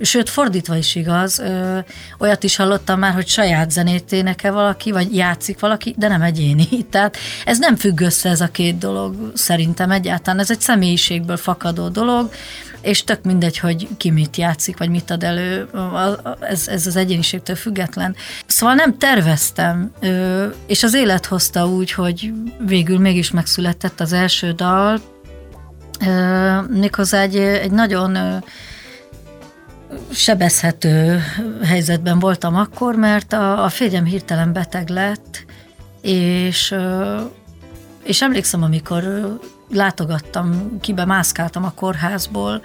Sőt, 0.01 0.29
fordítva 0.29 0.77
is 0.77 0.95
igaz, 0.95 1.39
ö, 1.39 1.79
olyat 2.19 2.43
is 2.43 2.57
hallottam 2.57 2.99
már, 2.99 3.15
hogy 3.15 3.29
saját 3.29 3.71
zenét 3.71 4.13
énekel 4.13 4.53
valaki, 4.53 4.93
vagy 4.93 5.17
játszik 5.17 5.61
valaki, 5.61 5.95
de 5.99 6.09
nem 6.09 6.23
egyéni. 6.23 6.69
Tehát 6.91 7.17
ez 7.45 7.59
nem 7.59 7.77
függ 7.77 8.01
össze 8.01 8.29
ez 8.29 8.41
a 8.41 8.49
két 8.49 8.79
dolog 8.79 9.33
szerintem 9.35 9.91
egyáltalán. 9.91 10.41
Ez 10.41 10.51
egy 10.51 10.61
személyiségből 10.61 11.37
fakadó 11.37 11.89
dolog, 11.89 12.31
és 12.81 13.05
tök 13.05 13.23
mindegy, 13.23 13.59
hogy 13.59 13.89
ki 13.97 14.11
mit 14.11 14.37
játszik, 14.37 14.79
vagy 14.79 14.89
mit 14.89 15.11
ad 15.11 15.23
elő, 15.23 15.69
ez, 16.41 16.69
ez 16.69 16.87
az 16.87 16.97
egyéniségtől 16.97 17.57
független. 17.57 18.17
Szóval 18.47 18.75
nem 18.75 18.99
terveztem, 18.99 19.93
és 20.67 20.83
az 20.83 20.95
élet 20.95 21.27
hozta 21.27 21.69
úgy, 21.69 21.93
hogy 21.93 22.33
végül 22.59 22.99
mégis 22.99 23.31
megszületett 23.31 24.01
az 24.01 24.13
első 24.13 24.53
dal, 24.53 25.01
méghozzá 26.69 27.21
egy, 27.21 27.37
egy 27.37 27.71
nagyon 27.71 28.43
sebezhető 30.13 31.21
helyzetben 31.63 32.19
voltam 32.19 32.57
akkor, 32.57 32.97
mert 32.97 33.33
a, 33.33 33.65
a 33.65 33.69
férjem 33.69 34.05
hirtelen 34.05 34.53
beteg 34.53 34.89
lett, 34.89 35.45
és, 36.03 36.75
és 38.03 38.23
emlékszem, 38.23 38.63
amikor 38.63 39.03
látogattam, 39.71 40.79
kibe 40.81 41.05
mászkáltam 41.05 41.65
a 41.65 41.73
kórházból, 41.75 42.63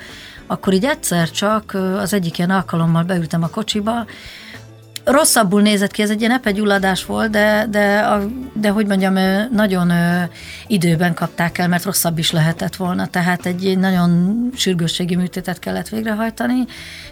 akkor 0.48 0.74
így 0.74 0.86
egyszer 0.86 1.30
csak 1.30 1.74
az 1.98 2.14
egyik 2.14 2.38
ilyen 2.38 2.50
alkalommal 2.50 3.04
beültem 3.04 3.44
a 3.44 3.50
kocsiba, 3.50 4.06
rosszabbul 5.04 5.62
nézett 5.62 5.92
ki, 5.92 6.02
ez 6.02 6.10
egy 6.10 6.20
ilyen 6.20 6.32
epegyulladás 6.32 7.06
volt, 7.06 7.30
de, 7.30 7.66
de, 7.70 8.00
a, 8.00 8.28
de 8.54 8.70
hogy 8.70 8.88
mondjam, 8.88 9.48
nagyon 9.52 9.92
időben 10.68 11.14
kapták 11.14 11.58
el, 11.58 11.68
mert 11.68 11.84
rosszabb 11.84 12.18
is 12.18 12.32
lehetett 12.32 12.76
volna, 12.76 13.08
tehát 13.08 13.46
egy, 13.46 13.78
nagyon 13.78 14.50
sürgősségi 14.56 15.16
műtétet 15.16 15.60
kellett 15.60 15.90
végrehajtani, 15.90 16.66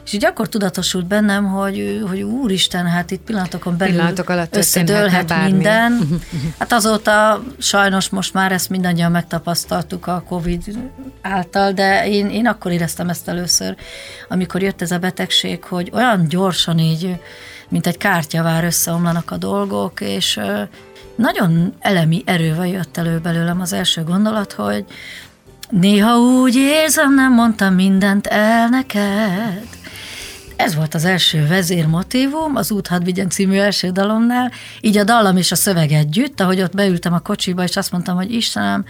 és 0.05 0.13
így 0.13 0.25
akkor 0.25 0.49
tudatosult 0.49 1.05
bennem, 1.05 1.45
hogy, 1.45 2.03
hogy 2.09 2.21
úristen, 2.21 2.85
hát 2.85 3.11
itt 3.11 3.21
pillanatokon 3.21 3.77
belül 3.77 3.93
Pillanatok 3.93 4.29
alatt 4.29 4.55
összedőlhet 4.55 5.27
bármi. 5.27 5.51
minden. 5.51 5.99
Hát 6.59 6.73
azóta 6.73 7.43
sajnos 7.57 8.09
most 8.09 8.33
már 8.33 8.51
ezt 8.51 8.69
mindannyian 8.69 9.11
megtapasztaltuk 9.11 10.07
a 10.07 10.23
Covid 10.27 10.63
által, 11.21 11.71
de 11.71 12.07
én, 12.07 12.29
én 12.29 12.47
akkor 12.47 12.71
éreztem 12.71 13.09
ezt 13.09 13.27
először, 13.27 13.75
amikor 14.29 14.61
jött 14.61 14.81
ez 14.81 14.91
a 14.91 14.97
betegség, 14.97 15.63
hogy 15.63 15.89
olyan 15.93 16.27
gyorsan 16.27 16.79
így 16.79 17.19
mint 17.71 17.87
egy 17.87 17.97
kártyavár 17.97 18.63
összeomlanak 18.63 19.31
a 19.31 19.37
dolgok, 19.37 20.01
és 20.01 20.39
nagyon 21.15 21.73
elemi 21.79 22.21
erővel 22.25 22.67
jött 22.67 22.97
elő 22.97 23.19
belőlem 23.19 23.61
az 23.61 23.73
első 23.73 24.03
gondolat, 24.03 24.53
hogy 24.53 24.85
néha 25.69 26.17
úgy 26.17 26.55
érzem, 26.55 27.13
nem 27.13 27.33
mondtam 27.33 27.73
mindent 27.73 28.27
el 28.27 28.69
neked. 28.69 29.67
Ez 30.55 30.75
volt 30.75 30.93
az 30.93 31.05
első 31.05 31.47
vezérmotívum, 31.47 32.55
az 32.55 32.71
Út 32.71 32.87
Hadvigyen 32.87 33.29
című 33.29 33.57
első 33.57 33.89
dalomnál, 33.89 34.51
így 34.81 34.97
a 34.97 35.03
dallam 35.03 35.37
és 35.37 35.51
a 35.51 35.55
szöveg 35.55 35.91
együtt, 35.91 36.39
ahogy 36.39 36.61
ott 36.61 36.75
beültem 36.75 37.13
a 37.13 37.19
kocsiba, 37.19 37.63
és 37.63 37.75
azt 37.75 37.91
mondtam, 37.91 38.15
hogy 38.15 38.33
Istenem, 38.33 38.85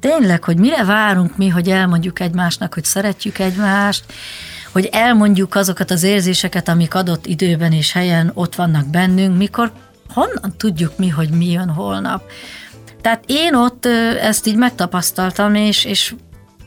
tényleg, 0.00 0.44
hogy 0.44 0.56
mire 0.56 0.84
várunk 0.84 1.36
mi, 1.36 1.48
hogy 1.48 1.68
elmondjuk 1.68 2.20
egymásnak, 2.20 2.74
hogy 2.74 2.84
szeretjük 2.84 3.38
egymást, 3.38 4.04
hogy 4.78 4.88
elmondjuk 4.92 5.54
azokat 5.54 5.90
az 5.90 6.02
érzéseket, 6.02 6.68
amik 6.68 6.94
adott 6.94 7.26
időben 7.26 7.72
és 7.72 7.92
helyen 7.92 8.30
ott 8.34 8.54
vannak 8.54 8.86
bennünk, 8.86 9.36
mikor 9.36 9.72
honnan 10.08 10.54
tudjuk 10.56 10.98
mi, 10.98 11.08
hogy 11.08 11.30
mi 11.30 11.50
jön 11.50 11.68
holnap. 11.68 12.22
Tehát 13.00 13.24
én 13.26 13.54
ott 13.54 13.86
ezt 14.20 14.46
így 14.46 14.56
megtapasztaltam, 14.56 15.54
és, 15.54 15.84
és 15.84 16.14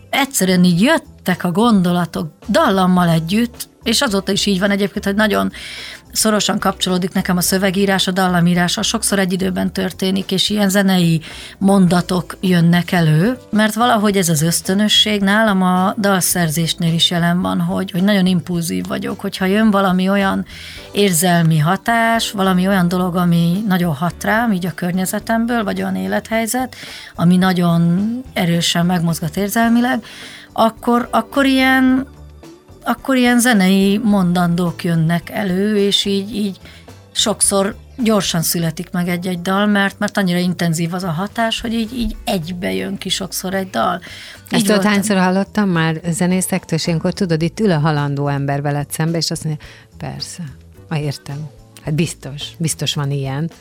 egyszerűen 0.09 0.63
így 0.63 0.81
jöttek 0.81 1.43
a 1.43 1.51
gondolatok 1.51 2.31
dallammal 2.49 3.09
együtt, 3.09 3.69
és 3.83 4.01
azóta 4.01 4.31
is 4.31 4.45
így 4.45 4.59
van 4.59 4.71
egyébként, 4.71 5.05
hogy 5.05 5.15
nagyon 5.15 5.51
szorosan 6.11 6.59
kapcsolódik 6.59 7.13
nekem 7.13 7.37
a 7.37 7.41
szövegírás, 7.41 8.07
a 8.07 8.11
dallamírása, 8.11 8.81
sokszor 8.81 9.19
egy 9.19 9.33
időben 9.33 9.73
történik, 9.73 10.31
és 10.31 10.49
ilyen 10.49 10.69
zenei 10.69 11.21
mondatok 11.57 12.37
jönnek 12.41 12.91
elő, 12.91 13.37
mert 13.49 13.73
valahogy 13.73 14.17
ez 14.17 14.29
az 14.29 14.41
ösztönösség 14.41 15.21
nálam 15.21 15.61
a 15.61 15.93
dalszerzésnél 15.97 16.93
is 16.93 17.09
jelen 17.09 17.41
van, 17.41 17.61
hogy, 17.61 17.91
hogy 17.91 18.03
nagyon 18.03 18.25
impulzív 18.25 18.85
vagyok, 18.87 19.19
hogyha 19.19 19.45
jön 19.45 19.71
valami 19.71 20.09
olyan 20.09 20.45
érzelmi 20.91 21.57
hatás, 21.57 22.31
valami 22.31 22.67
olyan 22.67 22.87
dolog, 22.87 23.15
ami 23.15 23.63
nagyon 23.67 23.93
hat 23.93 24.23
rám, 24.23 24.51
így 24.51 24.65
a 24.65 24.73
környezetemből, 24.75 25.63
vagy 25.63 25.81
olyan 25.81 25.95
élethelyzet, 25.95 26.75
ami 27.15 27.37
nagyon 27.37 28.09
erősen 28.33 28.85
megmozgat 28.85 29.37
érzelmileg, 29.37 30.03
akkor, 30.53 31.07
akkor 31.11 31.45
ilyen 31.45 32.07
akkor 32.83 33.15
ilyen 33.15 33.39
zenei 33.39 33.97
mondandók 33.97 34.83
jönnek 34.83 35.29
elő, 35.29 35.77
és 35.77 36.05
így, 36.05 36.35
így 36.35 36.57
sokszor 37.11 37.75
gyorsan 37.97 38.41
születik 38.41 38.91
meg 38.91 39.07
egy-egy 39.07 39.41
dal, 39.41 39.65
mert, 39.65 39.99
mert 39.99 40.17
annyira 40.17 40.37
intenzív 40.37 40.93
az 40.93 41.03
a 41.03 41.11
hatás, 41.11 41.61
hogy 41.61 41.73
így, 41.73 41.97
így 41.97 42.15
egybe 42.25 42.73
jön 42.73 42.97
ki 42.97 43.09
sokszor 43.09 43.53
egy 43.53 43.69
dal. 43.69 44.01
Ezt 44.49 44.65
tudod, 44.65 44.83
hányszor 44.83 45.17
hallottam 45.17 45.69
már 45.69 45.99
zenészektől, 46.09 46.79
és 46.79 46.87
ilyenkor 46.87 47.13
tudod, 47.13 47.41
itt 47.41 47.59
ül 47.59 47.71
a 47.71 47.79
halandó 47.79 48.27
ember 48.27 48.61
veled 48.61 48.91
szembe, 48.91 49.17
és 49.17 49.31
azt 49.31 49.43
mondja, 49.43 49.65
persze, 49.97 50.43
a 50.87 50.95
értem. 50.95 51.49
Hát 51.83 51.93
biztos, 51.93 52.43
biztos 52.57 52.93
van 52.93 53.11
ilyen. 53.11 53.51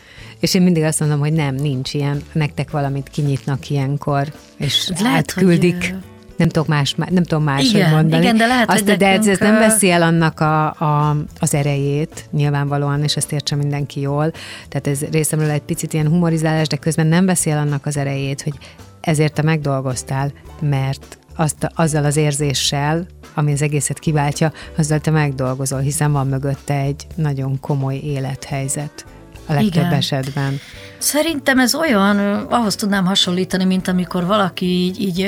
És 0.40 0.54
én 0.54 0.62
mindig 0.62 0.82
azt 0.82 1.00
mondom, 1.00 1.18
hogy 1.18 1.32
nem, 1.32 1.54
nincs 1.54 1.94
ilyen, 1.94 2.22
nektek 2.32 2.70
valamit 2.70 3.08
kinyitnak 3.08 3.70
ilyenkor, 3.70 4.32
és 4.56 4.92
Lehet, 4.98 5.16
átküldik. 5.16 5.76
Hogy 5.76 5.96
nem 6.40 6.48
tudok 6.48 6.68
más, 6.68 6.94
nem 6.94 7.22
tudom 7.22 7.44
máshogy 7.44 7.74
igen, 7.74 7.90
mondani. 7.90 8.22
Igen, 8.22 8.36
de 8.36 8.46
lehet, 8.46 8.70
Azt, 8.70 8.88
hogy 8.88 8.96
de 8.96 9.06
ez, 9.06 9.26
ez 9.26 9.38
nem 9.38 9.58
veszi 9.58 9.90
el 9.90 10.02
annak 10.02 10.40
a, 10.40 10.66
a, 10.66 11.16
az 11.38 11.54
erejét, 11.54 12.28
nyilvánvalóan, 12.30 13.02
és 13.02 13.16
ezt 13.16 13.32
értse 13.32 13.56
mindenki 13.56 14.00
jól. 14.00 14.32
Tehát 14.68 14.86
ez 14.86 15.00
részemről 15.12 15.50
egy 15.50 15.62
picit 15.62 15.92
ilyen 15.92 16.08
humorizálás, 16.08 16.66
de 16.66 16.76
közben 16.76 17.06
nem 17.06 17.26
veszi 17.26 17.50
el 17.50 17.58
annak 17.58 17.86
az 17.86 17.96
erejét, 17.96 18.42
hogy 18.42 18.54
ezért 19.00 19.32
te 19.32 19.42
megdolgoztál, 19.42 20.32
mert 20.60 21.18
azt, 21.36 21.70
azzal 21.74 22.04
az 22.04 22.16
érzéssel, 22.16 23.06
ami 23.34 23.52
az 23.52 23.62
egészet 23.62 23.98
kiváltja, 23.98 24.52
azzal 24.76 24.98
te 24.98 25.10
megdolgozol, 25.10 25.80
hiszen 25.80 26.12
van 26.12 26.26
mögötte 26.26 26.74
egy 26.74 27.06
nagyon 27.14 27.60
komoly 27.60 27.96
élethelyzet 27.96 29.04
a 29.46 29.52
legtöbb 29.52 29.72
Igen. 29.72 29.92
esetben. 29.92 30.58
Szerintem 30.98 31.58
ez 31.58 31.74
olyan, 31.74 32.18
ahhoz 32.50 32.74
tudnám 32.74 33.04
hasonlítani, 33.04 33.64
mint 33.64 33.88
amikor 33.88 34.26
valaki 34.26 34.66
így, 34.66 35.00
így 35.00 35.18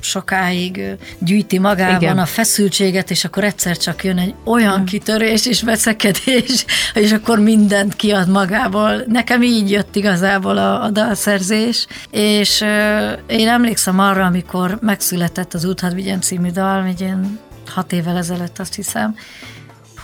sokáig 0.00 0.80
gyűjti 1.18 1.58
magában 1.58 2.00
Igen. 2.00 2.18
a 2.18 2.26
feszültséget, 2.26 3.10
és 3.10 3.24
akkor 3.24 3.44
egyszer 3.44 3.76
csak 3.76 4.04
jön 4.04 4.18
egy 4.18 4.34
olyan 4.44 4.84
kitörés 4.84 5.46
és 5.46 5.62
veszekedés, 5.62 6.64
és 6.94 7.12
akkor 7.12 7.38
mindent 7.38 7.96
kiad 7.96 8.28
magából. 8.28 9.02
Nekem 9.06 9.42
így 9.42 9.70
jött 9.70 9.96
igazából 9.96 10.56
a, 10.56 10.82
a 10.82 10.90
dalszerzés, 10.90 11.86
és 12.10 12.60
uh, 12.60 13.12
én 13.26 13.48
emlékszem 13.48 13.98
arra, 13.98 14.24
amikor 14.24 14.78
megszületett 14.80 15.54
az 15.54 15.64
Úthad 15.64 15.94
Vigyen 15.94 16.20
című 16.20 16.50
dal, 16.50 16.84
egy 16.84 17.00
ilyen 17.00 17.38
hat 17.66 17.92
évvel 17.92 18.16
ezelőtt 18.16 18.58
azt 18.58 18.74
hiszem, 18.74 19.14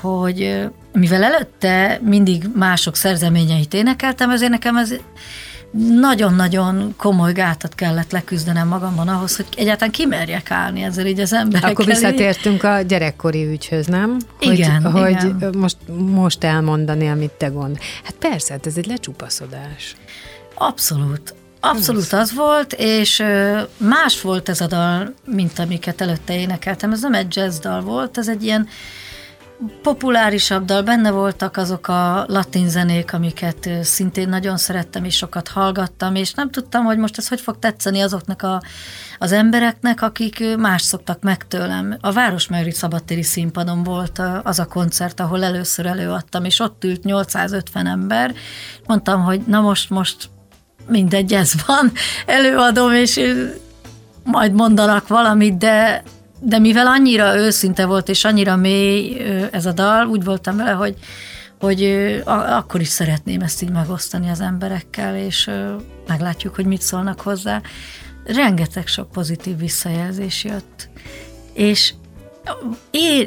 hogy 0.01 0.69
mivel 0.93 1.23
előtte 1.23 2.01
mindig 2.03 2.49
mások 2.55 2.97
szerzeményeit 2.97 3.75
énekeltem, 3.75 4.31
ezért 4.31 4.51
nekem 4.51 4.77
ez 4.77 4.95
nagyon-nagyon 5.79 6.95
komoly 6.97 7.33
gátat 7.33 7.75
kellett 7.75 8.11
leküzdenem 8.11 8.69
magamban 8.69 9.09
ahhoz, 9.09 9.37
hogy 9.37 9.47
egyáltalán 9.57 9.93
kimerjek 9.93 10.51
állni 10.51 10.83
ezzel 10.83 11.07
így 11.07 11.21
az 11.21 11.33
emberekkel. 11.33 11.71
Akkor 11.71 11.85
visszatértünk 11.85 12.63
a 12.63 12.81
gyerekkori 12.81 13.47
ügyhöz, 13.47 13.87
nem? 13.87 14.17
Igen, 14.41 14.83
hogy, 14.83 15.11
igen. 15.11 15.37
hogy 15.41 15.55
most, 15.55 15.77
most 16.11 16.45
elmondani, 16.45 17.09
amit 17.09 17.31
te 17.31 17.47
gond. 17.47 17.79
Hát 18.05 18.15
persze, 18.15 18.53
hát 18.53 18.67
ez 18.67 18.77
egy 18.77 18.87
lecsupaszodás. 18.87 19.97
Abszolút. 20.55 21.35
Abszolút 21.61 22.13
az 22.13 22.35
volt, 22.35 22.73
és 22.73 23.23
más 23.77 24.21
volt 24.21 24.49
ez 24.49 24.61
a 24.61 24.67
dal, 24.67 25.15
mint 25.25 25.59
amiket 25.59 26.01
előtte 26.01 26.39
énekeltem. 26.39 26.93
Ez 26.93 27.01
nem 27.01 27.15
egy 27.15 27.37
jazz 27.37 27.59
dal 27.59 27.81
volt, 27.81 28.19
ez 28.19 28.29
egy 28.29 28.45
ilyen 28.45 28.69
populárisabb 29.83 30.65
dal, 30.65 30.83
benne 30.83 31.11
voltak 31.11 31.57
azok 31.57 31.89
a 31.89 32.25
latin 32.29 32.69
zenék, 32.69 33.13
amiket 33.13 33.71
szintén 33.83 34.29
nagyon 34.29 34.57
szerettem, 34.57 35.05
és 35.05 35.17
sokat 35.17 35.49
hallgattam, 35.49 36.15
és 36.15 36.33
nem 36.33 36.51
tudtam, 36.51 36.85
hogy 36.85 36.99
most 36.99 37.19
ez 37.19 37.29
hogy 37.29 37.41
fog 37.41 37.59
tetszeni 37.59 38.01
azoknak 38.01 38.43
a, 38.43 38.63
az 39.19 39.33
embereknek, 39.33 40.03
akik 40.03 40.57
más 40.57 40.83
szoktak 40.83 41.23
meg 41.23 41.47
tőlem. 41.47 41.97
A 42.01 42.13
Városmajori 42.13 42.71
Szabadtéri 42.71 43.23
színpadon 43.23 43.83
volt 43.83 44.23
az 44.43 44.59
a 44.59 44.67
koncert, 44.67 45.21
ahol 45.21 45.45
először 45.45 45.87
előadtam, 45.87 46.45
és 46.45 46.61
ott 46.61 46.85
ült 46.85 47.05
850 47.05 47.87
ember. 47.87 48.35
Mondtam, 48.87 49.23
hogy 49.23 49.41
na 49.47 49.61
most, 49.61 49.91
most 49.91 50.29
mindegy, 50.89 51.33
ez 51.33 51.53
van, 51.67 51.93
előadom, 52.37 52.93
és 52.93 53.21
majd 54.25 54.53
mondanak 54.53 55.09
valamit, 55.09 55.59
de 55.59 56.03
de 56.39 56.59
mivel 56.59 56.87
annyira 56.87 57.37
őszinte 57.37 57.87
volt, 57.87 58.09
és 58.09 58.25
annyira 58.25 58.57
mély 58.57 59.17
ez 59.51 59.67
a 59.67 59.73
dal, 59.73 60.07
úgy 60.07 60.25
voltam 60.25 60.57
vele, 60.57 60.71
hogy, 60.71 60.97
hogy 61.61 61.85
akkor 62.25 62.81
is 62.81 62.89
szeretném 62.89 63.41
ezt 63.41 63.63
így 63.63 63.71
megosztani 63.71 64.31
az 64.31 64.41
emberekkel, 64.41 65.17
és 65.17 65.51
meglátjuk, 66.07 66.55
hogy 66.55 66.67
mit 66.67 66.83
szólnak 66.83 67.21
hozzá. 67.21 67.61
Rengeteg 68.25 68.87
sok 68.87 69.11
pozitív 69.11 69.59
visszajelzés 69.59 70.45
jött. 70.45 70.89
És 71.53 71.95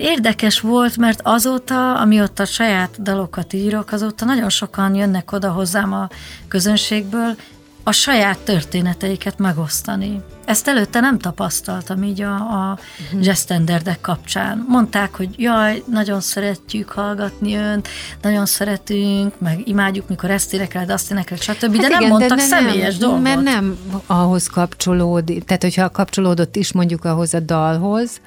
érdekes 0.02 0.60
volt, 0.60 0.98
mert 0.98 1.20
azóta, 1.24 2.00
amióta 2.00 2.46
saját 2.46 3.02
dalokat 3.02 3.54
írok, 3.54 3.92
azóta 3.92 4.26
nagyon 4.26 4.50
sokan 4.50 4.96
jönnek 4.96 5.32
oda 5.32 5.52
hozzám 5.52 5.94
a 5.94 6.10
közönségből, 6.48 7.36
a 7.84 7.92
saját 7.92 8.38
történeteiket 8.38 9.38
megosztani. 9.38 10.22
Ezt 10.46 10.68
előtte 10.68 11.00
nem 11.00 11.20
tapasztaltam 11.20 12.04
így 12.04 12.22
a, 12.22 12.36
a 12.36 12.80
uh-huh. 13.06 13.26
jazz 13.26 13.40
standardek 13.40 14.02
kapcsán. 14.02 14.66
Mondták, 14.68 15.16
hogy 15.16 15.30
jaj, 15.38 15.84
nagyon 15.86 16.22
szeretjük 16.22 16.90
hallgatni 16.90 17.56
önt, 17.56 17.88
nagyon 18.22 18.46
szeretünk, 18.46 19.40
meg 19.40 19.68
imádjuk, 19.68 20.08
mikor 20.10 20.30
ezt 20.30 20.54
énekeled, 20.54 20.90
azt 20.90 21.12
énekeled, 21.12 21.42
stb. 21.42 21.62
Hát 21.62 21.70
de 21.70 21.76
igen, 21.76 21.90
nem 21.90 22.08
mondtak 22.08 22.38
de 22.38 22.44
személyes 22.44 22.98
nem, 22.98 23.10
dolgot. 23.10 23.22
Mert 23.22 23.42
nem 23.42 23.78
ahhoz 24.06 24.48
kapcsolódik, 24.48 25.44
tehát 25.44 25.64
hogyha 25.64 25.90
kapcsolódott 25.90 26.56
is 26.56 26.72
mondjuk 26.72 27.06
ahhoz 27.06 27.34
a 27.34 27.40
dalhoz, 27.40 28.22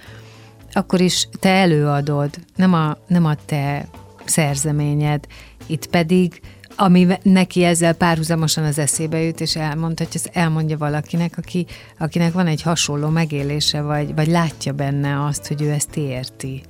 akkor 0.72 1.00
is 1.00 1.28
te 1.40 1.48
előadod, 1.48 2.30
nem 2.56 2.74
a, 2.74 2.96
nem 3.06 3.24
a 3.24 3.34
te 3.46 3.88
szerzeményed. 4.24 5.26
Itt 5.66 5.86
pedig 5.86 6.40
ami 6.76 7.06
neki 7.22 7.64
ezzel 7.64 7.92
párhuzamosan 7.92 8.64
az 8.64 8.78
eszébe 8.78 9.20
jut, 9.20 9.40
és 9.40 9.56
elmondta, 9.56 10.04
hogy 10.04 10.12
ezt 10.14 10.30
elmondja 10.32 10.78
valakinek, 10.78 11.34
aki, 11.38 11.66
akinek 11.98 12.32
van 12.32 12.46
egy 12.46 12.62
hasonló 12.62 13.08
megélése, 13.08 13.80
vagy, 13.80 14.14
vagy 14.14 14.28
látja 14.28 14.72
benne 14.72 15.24
azt, 15.24 15.46
hogy 15.46 15.62
ő 15.62 15.70
ezt 15.70 15.96
érti. 15.96 16.62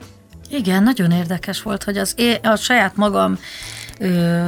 Igen, 0.51 0.83
nagyon 0.83 1.11
érdekes 1.11 1.63
volt, 1.63 1.83
hogy 1.85 1.99
az 1.99 2.15
é- 2.17 2.47
a 2.47 2.57
saját 2.57 2.97
magam 2.97 3.39
ö, 3.99 4.43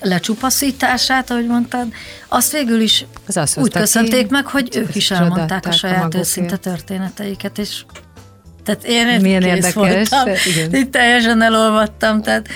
lecsupaszítását, 0.00 1.30
ahogy 1.30 1.46
mondtad, 1.46 1.86
azt 2.28 2.52
végül 2.52 2.80
is 2.80 3.04
az 3.26 3.36
azt 3.36 3.58
úgy 3.58 3.72
köszönték 3.72 4.30
meg, 4.30 4.46
hogy 4.46 4.68
ők 4.76 4.94
is 4.94 5.10
elmondták 5.10 5.66
a 5.66 5.72
saját 5.72 6.14
a 6.14 6.18
őszinte 6.18 6.56
történeteiket, 6.56 7.58
és 7.58 7.84
tehát 8.64 8.84
én 8.84 9.20
Milyen 9.20 9.42
érdekes. 9.42 9.72
Voltam, 9.72 10.28
Igen. 10.54 10.74
Itt 10.74 10.92
teljesen 10.92 11.42
elolvadtam, 11.42 12.22
tehát 12.22 12.48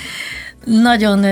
nagyon 0.64 1.25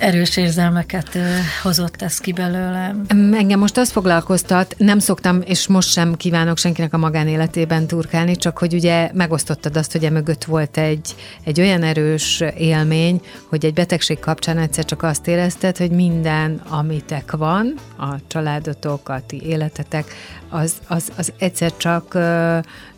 erős 0.00 0.36
érzelmeket 0.36 1.18
hozott 1.62 2.02
ez 2.02 2.18
ki 2.18 2.32
belőlem. 2.32 3.04
Engem 3.32 3.58
most 3.58 3.76
az 3.76 3.90
foglalkoztat, 3.90 4.74
nem 4.78 4.98
szoktam, 4.98 5.42
és 5.44 5.66
most 5.66 5.88
sem 5.88 6.14
kívánok 6.14 6.58
senkinek 6.58 6.94
a 6.94 6.98
magánéletében 6.98 7.86
turkálni, 7.86 8.36
csak 8.36 8.58
hogy 8.58 8.74
ugye 8.74 9.10
megosztottad 9.14 9.76
azt, 9.76 9.92
hogy 9.92 10.04
emögött 10.04 10.44
volt 10.44 10.76
egy, 10.76 11.14
egy 11.44 11.60
olyan 11.60 11.82
erős 11.82 12.42
élmény, 12.56 13.20
hogy 13.48 13.64
egy 13.64 13.72
betegség 13.72 14.18
kapcsán 14.18 14.58
egyszer 14.58 14.84
csak 14.84 15.02
azt 15.02 15.28
érezted, 15.28 15.76
hogy 15.76 15.90
minden, 15.90 16.60
amitek 16.68 17.30
van, 17.36 17.74
a 17.98 18.14
családotok, 18.26 19.08
a 19.08 19.22
ti 19.26 19.42
életetek, 19.46 20.04
az, 20.48 20.72
az, 20.86 21.12
az 21.16 21.32
egyszer 21.38 21.76
csak 21.76 22.18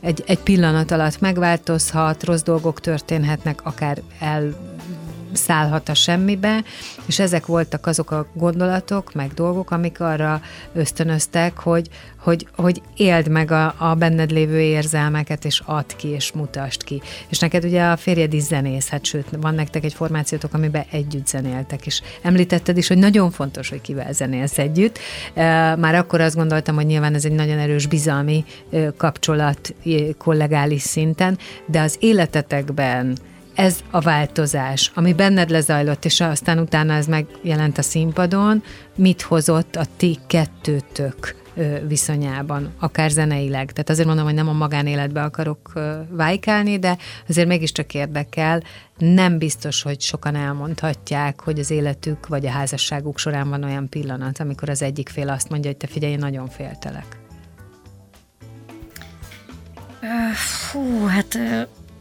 egy, 0.01 0.23
egy 0.27 0.38
pillanat 0.38 0.91
alatt 0.91 1.21
megváltozhat, 1.21 2.25
rossz 2.25 2.43
dolgok 2.43 2.81
történhetnek, 2.81 3.61
akár 3.65 3.99
el 4.19 4.55
szállhat 5.33 5.88
a 5.88 5.95
semmibe, 5.95 6.64
és 7.07 7.18
ezek 7.18 7.47
voltak 7.47 7.87
azok 7.87 8.11
a 8.11 8.27
gondolatok, 8.35 9.12
meg 9.14 9.33
dolgok, 9.35 9.71
amik 9.71 10.01
arra 10.01 10.40
ösztönöztek, 10.73 11.59
hogy, 11.59 11.88
hogy, 12.16 12.47
hogy 12.57 12.83
éld 12.97 13.29
meg 13.29 13.51
a, 13.51 13.75
a 13.79 13.95
benned 13.95 14.31
lévő 14.31 14.61
érzelmeket, 14.61 15.45
és 15.45 15.62
add 15.64 15.97
ki, 15.97 16.09
és 16.09 16.33
mutasd 16.33 16.85
ki. 16.85 17.03
És 17.29 17.38
neked 17.38 17.64
ugye 17.64 17.85
a 17.85 17.97
férjed 17.97 18.33
is 18.33 18.42
zenész, 18.42 18.88
hát 18.88 19.05
sőt, 19.05 19.27
van 19.40 19.55
nektek 19.55 19.85
egy 19.85 19.95
formációtok, 19.95 20.55
amiben 20.55 20.85
együtt 20.90 21.27
zenéltek, 21.27 21.87
és 21.87 22.03
említetted 22.23 22.77
is, 22.77 22.88
hogy 22.88 22.99
nagyon 22.99 23.31
fontos, 23.31 23.68
hogy 23.68 23.81
kivel 23.81 24.12
zenélsz 24.12 24.59
együtt. 24.59 24.99
Már 25.79 25.95
akkor 25.95 26.21
azt 26.21 26.37
gondoltam, 26.37 26.75
hogy 26.75 26.87
nyilván 26.87 27.14
ez 27.14 27.25
egy 27.25 27.33
nagyon 27.33 27.59
erős 27.59 27.87
bizalmi 27.87 28.45
kapcsolat 28.97 29.75
kollegális 30.18 30.83
szinten, 30.83 31.38
de 31.66 31.81
az 31.81 31.97
életetekben 32.01 33.16
ez 33.55 33.81
a 33.91 34.01
változás, 34.01 34.91
ami 34.95 35.12
benned 35.12 35.51
lezajlott, 35.51 36.05
és 36.05 36.21
aztán 36.21 36.59
utána 36.59 36.93
ez 36.93 37.07
megjelent 37.07 37.79
a 37.79 37.83
színpadon, 37.83 38.62
mit 38.97 39.23
hozott 39.23 39.77
a 39.77 39.85
ti 39.97 40.19
kettőtök 40.27 41.41
viszonyában, 41.87 42.73
akár 42.79 43.11
zeneileg. 43.11 43.73
Tehát 43.73 43.91
azért 43.91 44.07
mondom, 44.07 44.25
hogy 44.25 44.35
nem 44.35 44.49
a 44.49 44.53
magánéletbe 44.53 45.23
akarok 45.23 45.73
vájkálni, 46.11 46.79
de 46.79 46.99
azért 47.29 47.49
mégiscsak 47.49 47.95
érdekel. 47.95 48.62
Nem 48.99 49.38
biztos, 49.38 49.83
hogy 49.83 50.01
sokan 50.01 50.35
elmondhatják, 50.35 51.41
hogy 51.41 51.59
az 51.59 51.71
életük 51.71 52.27
vagy 52.27 52.47
a 52.47 52.51
házasságuk 52.51 53.19
során 53.19 53.49
van 53.49 53.65
olyan 53.65 53.88
pillanat, 53.88 54.41
amikor 54.41 54.69
az 54.69 54.83
egyik 54.83 55.09
fél 55.09 55.29
azt 55.29 55.49
mondja, 55.49 55.71
hogy 55.71 55.79
te 55.79 55.87
figyelj, 55.87 56.12
én 56.12 56.19
nagyon 56.19 56.49
féltelek. 56.49 57.21
Fú, 60.35 61.07
hát 61.07 61.38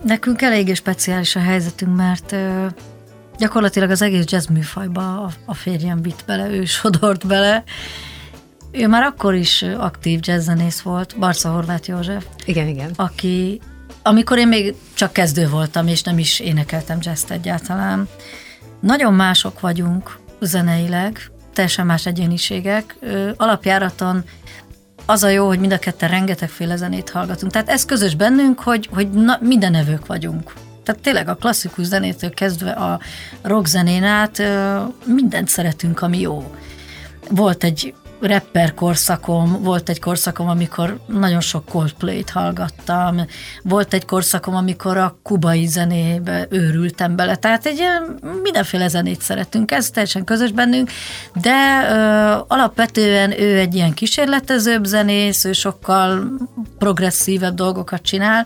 Nekünk 0.04 0.42
eléggé 0.42 0.74
speciális 0.74 1.36
a 1.36 1.40
helyzetünk, 1.40 1.96
mert 1.96 2.36
gyakorlatilag 3.38 3.90
az 3.90 4.02
egész 4.02 4.26
jazz 4.28 4.48
műfajba 4.48 5.22
a, 5.24 5.32
a 5.46 5.54
férjem 5.54 6.02
vitt 6.02 6.24
bele, 6.26 6.50
ő 6.50 6.66
sodort 6.66 7.28
bele. 7.28 7.64
Ő 8.72 8.88
már 8.88 9.04
akkor 9.04 9.36
is 9.36 9.62
aktív 9.62 10.20
jazzzenész 10.22 10.82
volt, 10.82 11.18
Barca 11.20 11.52
Horváth 11.52 11.90
József. 11.90 12.26
Igen, 12.46 12.68
igen. 12.68 12.92
Aki, 12.96 13.62
amikor 14.04 14.38
én 14.38 14.48
még 14.48 14.76
csak 14.94 15.14
kezdő 15.14 15.50
voltam, 15.50 15.88
és 15.88 16.02
nem 16.02 16.18
is 16.18 16.40
énekeltem 16.40 16.98
jazz 17.02 17.24
egyáltalán. 17.32 18.08
Nagyon 18.80 19.14
mások 19.14 19.60
vagyunk 19.60 20.20
zeneileg, 20.40 21.32
teljesen 21.54 21.86
más 21.86 22.06
egyéniségek. 22.06 22.96
Alapjáraton 23.38 24.24
az 25.06 25.24
a 25.24 25.30
jó, 25.30 25.48
hogy 25.48 25.60
mind 25.60 25.72
a 25.74 25.80
ketten 25.80 26.10
rengetegféle 26.10 26.76
zenét 26.76 27.10
hallgatunk. 27.10 27.52
Tehát 27.52 27.70
ez 27.70 27.86
közös 27.86 28.16
bennünk, 28.16 28.60
hogy, 28.60 28.90
hogy 28.94 29.10
na, 29.10 29.38
minden 29.42 29.72
nevők 29.72 30.06
vagyunk. 30.06 30.54
Tehát 30.84 31.02
tényleg 31.02 31.28
a 31.28 31.36
klasszikus 31.36 31.86
zenétől 31.86 32.30
kezdve 32.30 32.72
a 32.72 33.00
rock 33.42 33.66
zenén 33.66 34.04
át 34.04 34.42
mindent 35.06 35.48
szeretünk, 35.48 36.02
ami 36.02 36.20
jó. 36.20 36.56
Volt 37.30 37.64
egy 37.64 37.94
rapper 38.22 38.74
korszakom, 38.74 39.64
volt 39.64 39.90
egy 39.90 40.00
korszakom, 40.00 40.50
amikor 40.50 41.00
nagyon 41.08 41.42
sok 41.42 41.66
Coldplay-t 41.66 42.30
hallgattam, 42.30 43.26
volt 43.64 43.94
egy 43.94 44.06
korszakom, 44.06 44.56
amikor 44.56 44.98
a 44.98 45.18
kubai 45.24 45.66
zenébe 45.66 46.48
őrültem 46.50 47.16
bele, 47.16 47.36
tehát 47.36 47.66
egy 47.66 47.82
mindenféle 48.44 48.88
zenét 48.88 49.22
szeretünk, 49.22 49.72
ez 49.72 49.90
teljesen 49.90 50.24
közös 50.24 50.52
bennünk, 50.52 50.90
de 51.42 51.88
ö, 51.90 52.44
alapvetően 52.48 53.40
ő 53.40 53.58
egy 53.58 53.76
ilyen 53.76 53.94
kísérletezőbb 53.94 54.84
zenész, 54.86 55.46
ő 55.46 55.52
sokkal 55.52 56.32
progresszívebb 56.78 57.56
dolgokat 57.56 58.02
csinál, 58.02 58.46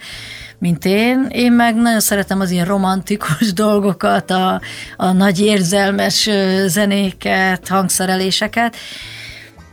mint 0.58 0.86
én. 0.86 1.28
Én 1.30 1.52
meg 1.52 1.76
nagyon 1.76 2.00
szeretem 2.00 2.40
az 2.40 2.52
ilyen 2.52 2.66
romantikus 2.66 3.54
dolgokat, 3.64 4.32
a, 4.32 4.62
a 4.98 5.12
nagy 5.12 5.40
érzelmes 5.40 6.30
zenéket, 6.68 7.68
hangszereléseket, 7.68 8.76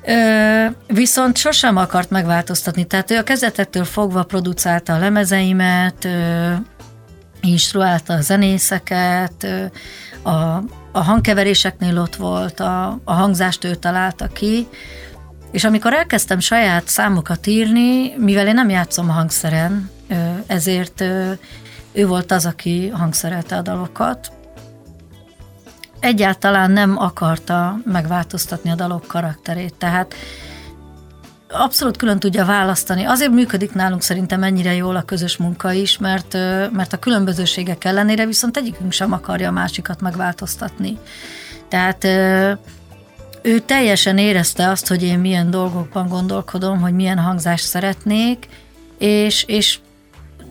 Ö, 0.06 0.66
viszont 0.86 1.36
sosem 1.36 1.76
akart 1.76 2.10
megváltoztatni, 2.10 2.84
tehát 2.84 3.10
ő 3.10 3.16
a 3.16 3.22
kezdetektől 3.22 3.84
fogva 3.84 4.22
producálta 4.22 4.94
a 4.94 4.98
lemezeimet, 4.98 6.04
ö, 6.04 6.52
instruálta 7.40 8.14
a 8.14 8.20
zenészeket, 8.20 9.44
ö, 9.44 9.64
a, 10.30 10.62
a 10.92 11.00
hangkeveréseknél 11.02 11.98
ott 11.98 12.16
volt, 12.16 12.60
a, 12.60 13.00
a 13.04 13.12
hangzást 13.12 13.64
ő 13.64 13.74
találta 13.74 14.26
ki, 14.26 14.68
és 15.50 15.64
amikor 15.64 15.92
elkezdtem 15.92 16.38
saját 16.38 16.88
számokat 16.88 17.46
írni, 17.46 18.16
mivel 18.16 18.46
én 18.46 18.54
nem 18.54 18.68
játszom 18.68 19.08
a 19.08 19.12
hangszeren, 19.12 19.90
ezért 20.46 21.00
ő 21.92 22.06
volt 22.06 22.32
az, 22.32 22.46
aki 22.46 22.88
hangszerelte 22.88 23.56
a 23.56 23.62
dalokat, 23.62 24.32
egyáltalán 26.02 26.70
nem 26.70 26.98
akarta 26.98 27.78
megváltoztatni 27.84 28.70
a 28.70 28.74
dalok 28.74 29.06
karakterét, 29.06 29.74
tehát 29.74 30.14
abszolút 31.48 31.96
külön 31.96 32.18
tudja 32.18 32.44
választani. 32.44 33.04
Azért 33.04 33.30
működik 33.30 33.72
nálunk 33.72 34.02
szerintem 34.02 34.42
ennyire 34.42 34.74
jól 34.74 34.96
a 34.96 35.02
közös 35.02 35.36
munka 35.36 35.72
is, 35.72 35.98
mert, 35.98 36.32
mert 36.72 36.92
a 36.92 36.98
különbözőségek 36.98 37.84
ellenére 37.84 38.26
viszont 38.26 38.56
egyikünk 38.56 38.92
sem 38.92 39.12
akarja 39.12 39.48
a 39.48 39.52
másikat 39.52 40.00
megváltoztatni. 40.00 40.98
Tehát 41.68 42.04
ő 43.42 43.58
teljesen 43.58 44.18
érezte 44.18 44.68
azt, 44.68 44.88
hogy 44.88 45.02
én 45.02 45.18
milyen 45.18 45.50
dolgokban 45.50 46.08
gondolkodom, 46.08 46.80
hogy 46.80 46.94
milyen 46.94 47.18
hangzást 47.18 47.64
szeretnék, 47.64 48.48
és, 48.98 49.44
és 49.46 49.78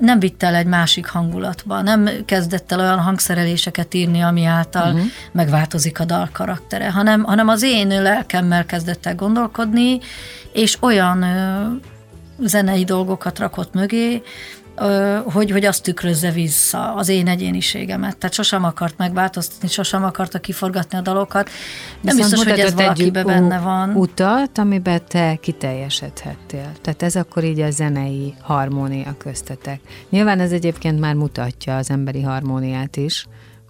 nem 0.01 0.19
vitt 0.19 0.43
el 0.43 0.55
egy 0.55 0.65
másik 0.65 1.07
hangulatba, 1.07 1.81
nem 1.81 2.09
kezdett 2.25 2.71
el 2.71 2.79
olyan 2.79 2.99
hangszereléseket 2.99 3.93
írni, 3.93 4.21
ami 4.21 4.43
által 4.43 4.93
uh-huh. 4.93 5.07
megváltozik 5.31 5.99
a 5.99 6.05
dal 6.05 6.29
karaktere, 6.31 6.91
hanem, 6.91 7.23
hanem 7.23 7.47
az 7.47 7.63
én 7.63 7.87
lelkemmel 8.01 8.65
kezdett 8.65 9.05
el 9.05 9.15
gondolkodni, 9.15 9.99
és 10.51 10.77
olyan 10.79 11.21
ö, 11.21 11.67
zenei 12.47 12.83
dolgokat 12.83 13.39
rakott 13.39 13.73
mögé, 13.73 14.21
hogy, 15.23 15.51
hogy 15.51 15.65
azt 15.65 15.83
tükrözze 15.83 16.31
vissza 16.31 16.93
az 16.93 17.09
én 17.09 17.27
egyéniségemet. 17.27 18.17
Tehát 18.17 18.35
sosem 18.35 18.63
akart 18.63 18.97
megváltoztatni, 18.97 19.67
sosem 19.67 20.03
akarta 20.03 20.39
kiforgatni 20.39 20.97
a 20.97 21.01
dalokat. 21.01 21.49
Nem 22.01 22.15
Viszont 22.15 22.31
biztos, 22.31 22.51
hogy 22.51 22.59
ez 22.59 22.73
valakibe 22.73 23.23
benne 23.23 23.59
van. 23.59 23.95
utat, 23.95 24.57
amiben 24.57 25.01
te 25.07 25.37
kiteljesedhettél. 25.41 26.71
Tehát 26.81 27.01
ez 27.01 27.15
akkor 27.15 27.43
így 27.43 27.59
a 27.59 27.71
zenei 27.71 28.33
harmónia 28.41 29.15
köztetek. 29.17 29.79
Nyilván 30.09 30.39
ez 30.39 30.51
egyébként 30.51 30.99
már 30.99 31.15
mutatja 31.15 31.77
az 31.77 31.89
emberi 31.89 32.21
harmóniát 32.21 32.97
is, 32.97 33.27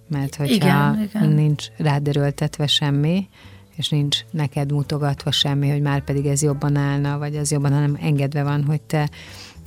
mert 0.08 0.34
hogyha 0.34 0.54
igen, 0.54 1.10
igen. 1.14 1.28
nincs 1.28 1.66
ráderőltetve 1.76 2.66
semmi, 2.66 3.28
és 3.76 3.88
nincs 3.88 4.18
neked 4.30 4.72
mutogatva 4.72 5.30
semmi, 5.30 5.70
hogy 5.70 5.80
már 5.80 6.04
pedig 6.04 6.26
ez 6.26 6.42
jobban 6.42 6.76
állna, 6.76 7.18
vagy 7.18 7.36
az 7.36 7.50
jobban, 7.50 7.72
hanem 7.72 7.98
engedve 8.00 8.42
van, 8.42 8.64
hogy 8.64 8.80
te 8.80 9.08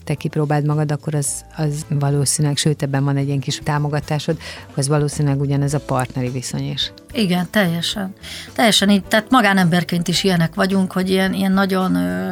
te 0.05 0.13
kipróbáld 0.13 0.65
magad, 0.65 0.91
akkor 0.91 1.15
az, 1.15 1.45
az 1.55 1.85
valószínűleg, 1.89 2.57
sőt 2.57 2.81
ebben 2.81 3.03
van 3.03 3.17
egy 3.17 3.27
ilyen 3.27 3.39
kis 3.39 3.61
támogatásod, 3.63 4.37
az 4.75 4.87
valószínűleg 4.87 5.39
ugyanez 5.39 5.73
a 5.73 5.79
partneri 5.79 6.29
viszony 6.29 6.69
is. 6.69 6.91
Igen, 7.13 7.47
teljesen. 7.49 8.13
Teljesen 8.53 8.89
így, 8.89 9.03
tehát 9.03 9.29
magánemberként 9.29 10.07
is 10.07 10.23
ilyenek 10.23 10.55
vagyunk, 10.55 10.91
hogy 10.91 11.09
ilyen, 11.09 11.33
ilyen 11.33 11.51
nagyon 11.51 11.95
ö, 11.95 12.31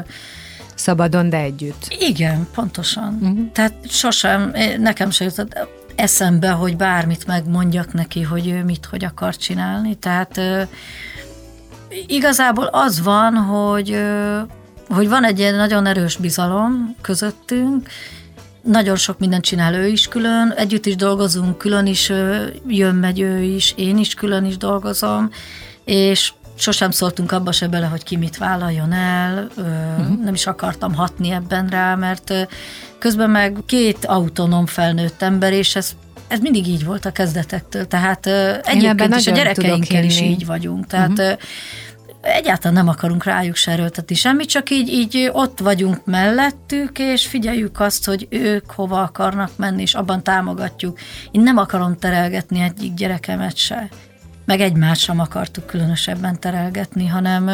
Szabadon, 0.76 1.30
de 1.30 1.38
együtt. 1.38 1.96
Igen, 2.00 2.48
pontosan. 2.56 3.18
Uh-huh. 3.22 3.52
Tehát 3.52 3.74
sosem, 3.90 4.54
nekem 4.80 5.10
se 5.10 5.24
jutott 5.24 5.68
eszembe, 5.96 6.50
hogy 6.50 6.76
bármit 6.76 7.28
megmondjak 7.28 7.94
neki, 7.94 8.22
hogy 8.22 8.48
ő 8.48 8.64
mit, 8.64 8.86
hogy 8.86 9.04
akar 9.04 9.36
csinálni. 9.36 9.96
Tehát 9.96 10.42
igazából 12.08 12.66
az 12.66 13.02
van, 13.02 13.34
hogy, 13.34 14.02
hogy 14.88 15.10
van 15.10 15.26
egy 15.26 15.40
ilyen 15.40 15.56
nagyon 15.56 15.86
erős 15.86 16.18
bizalom 16.18 16.96
közöttünk, 17.02 17.90
nagyon 18.62 18.96
sok 18.96 19.20
mindent 19.20 19.44
csinál 19.44 19.74
ő 19.74 19.88
is 19.88 20.08
külön, 20.08 20.52
együtt 20.58 20.86
is 20.86 20.96
dolgozunk, 20.96 21.58
külön 21.58 21.86
is 21.86 22.12
jön, 22.68 22.96
megy 22.96 23.20
ő 23.20 23.42
is, 23.42 23.74
én 23.78 23.98
is 23.98 24.14
külön 24.14 24.46
is 24.46 24.58
dolgozom, 24.58 25.30
és 25.84 26.34
sosem 26.56 26.92
szóltunk 26.92 27.32
abba 27.32 27.52
se 27.52 27.68
bele, 27.68 27.86
hogy 27.86 28.04
ki 28.04 28.18
mit 28.18 28.38
vállaljon 28.38 28.92
el, 28.92 29.48
uh-huh. 29.58 30.24
nem 30.24 30.34
is 30.34 30.48
akartam 30.48 30.94
hatni 30.94 31.32
ebben 31.32 31.68
rá, 31.68 31.96
mert 31.96 32.34
közben 32.98 33.30
meg 33.30 33.58
két 33.66 34.06
autonóm 34.06 34.66
felnőtt 34.66 35.22
ember, 35.22 35.54
és 35.54 35.76
ez 35.76 35.92
ez 36.28 36.40
mindig 36.40 36.68
így 36.68 36.86
volt 36.86 37.06
a 37.06 37.12
kezdetektől, 37.12 37.88
tehát 37.88 38.26
egyébként 38.64 39.16
is 39.16 39.28
a 39.28 39.32
gyerekeinkkel 39.32 40.04
is 40.04 40.22
így 40.22 40.46
vagyunk, 40.46 40.88
tehát 40.88 41.10
uh-huh. 41.10 41.38
Egyáltalán 42.24 42.74
nem 42.74 42.88
akarunk 42.88 43.24
rájuk 43.24 43.56
seröltetni 43.56 44.16
semmit, 44.16 44.50
csak 44.50 44.70
így, 44.70 44.90
így 44.90 45.30
ott 45.32 45.60
vagyunk 45.60 46.06
mellettük, 46.06 47.00
és 47.00 47.28
figyeljük 47.28 47.80
azt, 47.80 48.06
hogy 48.06 48.28
ők 48.30 48.72
hova 48.72 49.02
akarnak 49.02 49.52
menni, 49.56 49.82
és 49.82 49.94
abban 49.94 50.24
támogatjuk. 50.24 51.00
Én 51.32 51.42
nem 51.42 51.58
akarom 51.58 51.98
terelgetni 51.98 52.62
egyik 52.62 52.94
gyerekemet 52.94 53.58
se 53.58 53.90
meg 54.46 54.60
egymást 54.62 55.02
sem 55.02 55.20
akartuk 55.20 55.66
különösebben 55.66 56.40
terelgetni, 56.40 57.08
hanem, 57.08 57.50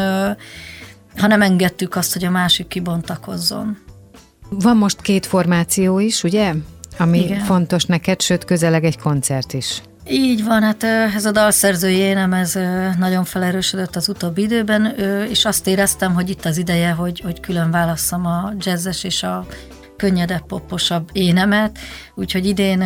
hanem 1.17 1.41
engedtük 1.41 1.95
azt, 1.95 2.13
hogy 2.13 2.25
a 2.25 2.29
másik 2.29 2.67
kibontakozzon. 2.67 3.77
Van 4.49 4.77
most 4.77 5.01
két 5.01 5.25
formáció 5.25 5.99
is, 5.99 6.23
ugye? 6.23 6.53
Ami 6.97 7.19
Igen. 7.19 7.39
fontos 7.39 7.85
neked, 7.85 8.21
sőt 8.21 8.45
közeleg 8.45 8.83
egy 8.83 8.97
koncert 8.97 9.53
is. 9.53 9.81
Így 10.11 10.43
van, 10.43 10.63
hát 10.63 10.83
ez 11.15 11.25
a 11.25 11.31
dalszerzői 11.31 11.95
énem, 11.95 12.33
ez 12.33 12.59
nagyon 12.97 13.23
felerősödött 13.23 13.95
az 13.95 14.09
utóbbi 14.09 14.41
időben, 14.41 14.85
és 15.29 15.45
azt 15.45 15.67
éreztem, 15.67 16.13
hogy 16.13 16.29
itt 16.29 16.45
az 16.45 16.57
ideje, 16.57 16.91
hogy, 16.91 17.19
hogy 17.19 17.39
külön 17.39 17.71
válasszam 17.71 18.25
a 18.25 18.53
jazzes 18.57 19.03
és 19.03 19.23
a 19.23 19.45
könnyedebb, 19.97 20.45
poposabb 20.45 21.09
énemet, 21.13 21.77
úgyhogy 22.15 22.45
idén 22.45 22.83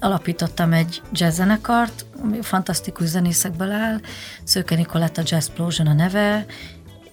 alapítottam 0.00 0.72
egy 0.72 1.02
jazzzenekart, 1.12 2.06
ami 2.22 2.38
fantasztikus 2.42 3.06
zenészekből 3.06 3.70
áll, 3.70 4.00
Szőke 4.44 4.74
Nikoletta 4.74 5.22
Jazz 5.24 5.46
Explosion 5.46 5.86
a 5.86 5.92
neve, 5.92 6.46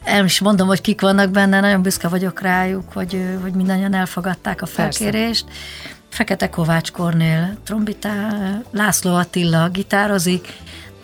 el 0.04 0.26
is 0.26 0.40
mondom, 0.40 0.68
hogy 0.68 0.82
kik 0.82 1.02
vannak 1.02 1.32
benne, 1.32 1.60
nagyon 1.60 1.82
büszke 1.82 2.08
vagyok 2.08 2.42
rájuk, 2.42 2.94
hogy, 2.94 3.38
hogy 3.42 3.54
mindannyian 3.54 3.94
elfogadták 3.94 4.62
a 4.62 4.66
felkérést. 4.66 5.46
Persze. 5.46 5.97
Fekete 6.18 6.50
Kovács 6.50 6.92
Kornél 6.92 7.58
trombitál, 7.64 8.64
László 8.72 9.16
Attila 9.16 9.70
gitározik, 9.70 10.54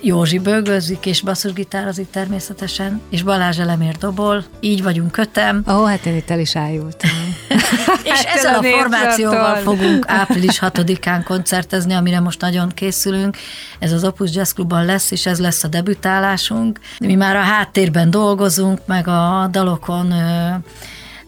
Józsi 0.02 0.40
bőgözik 0.40 1.06
és 1.06 1.22
basszusgitározik 1.22 2.10
természetesen, 2.10 3.02
és 3.10 3.24
Balázs 3.24 3.60
Elemér 3.60 3.98
dobol, 3.98 4.44
így 4.60 4.84
vagyunk 4.84 5.12
kötem. 5.12 5.64
Ó, 5.72 5.84
hát 5.84 6.06
én 6.06 6.16
itt 6.16 6.30
el 6.30 6.40
is 6.40 6.56
ájultam. 6.56 7.10
és 8.04 8.24
hát 8.24 8.38
ezzel 8.38 8.54
a, 8.54 8.58
a 8.58 8.64
formációval 8.64 9.56
fogunk 9.56 10.06
április 10.08 10.60
6-án 10.62 11.22
koncertezni, 11.26 11.94
amire 11.94 12.20
most 12.20 12.42
nagyon 12.42 12.70
készülünk. 12.70 13.38
Ez 13.80 13.92
az 13.92 14.04
Opus 14.04 14.36
Jazz 14.36 14.52
Clubban 14.52 14.86
lesz, 14.86 15.12
és 15.12 15.26
ez 15.26 15.40
lesz 15.40 15.64
a 15.64 15.68
debütálásunk. 15.68 16.80
Mi 17.00 17.16
már 17.16 17.36
a 17.36 17.42
háttérben 17.42 18.10
dolgozunk, 18.10 18.80
meg 18.86 19.08
a 19.08 19.48
dalokon 19.52 20.14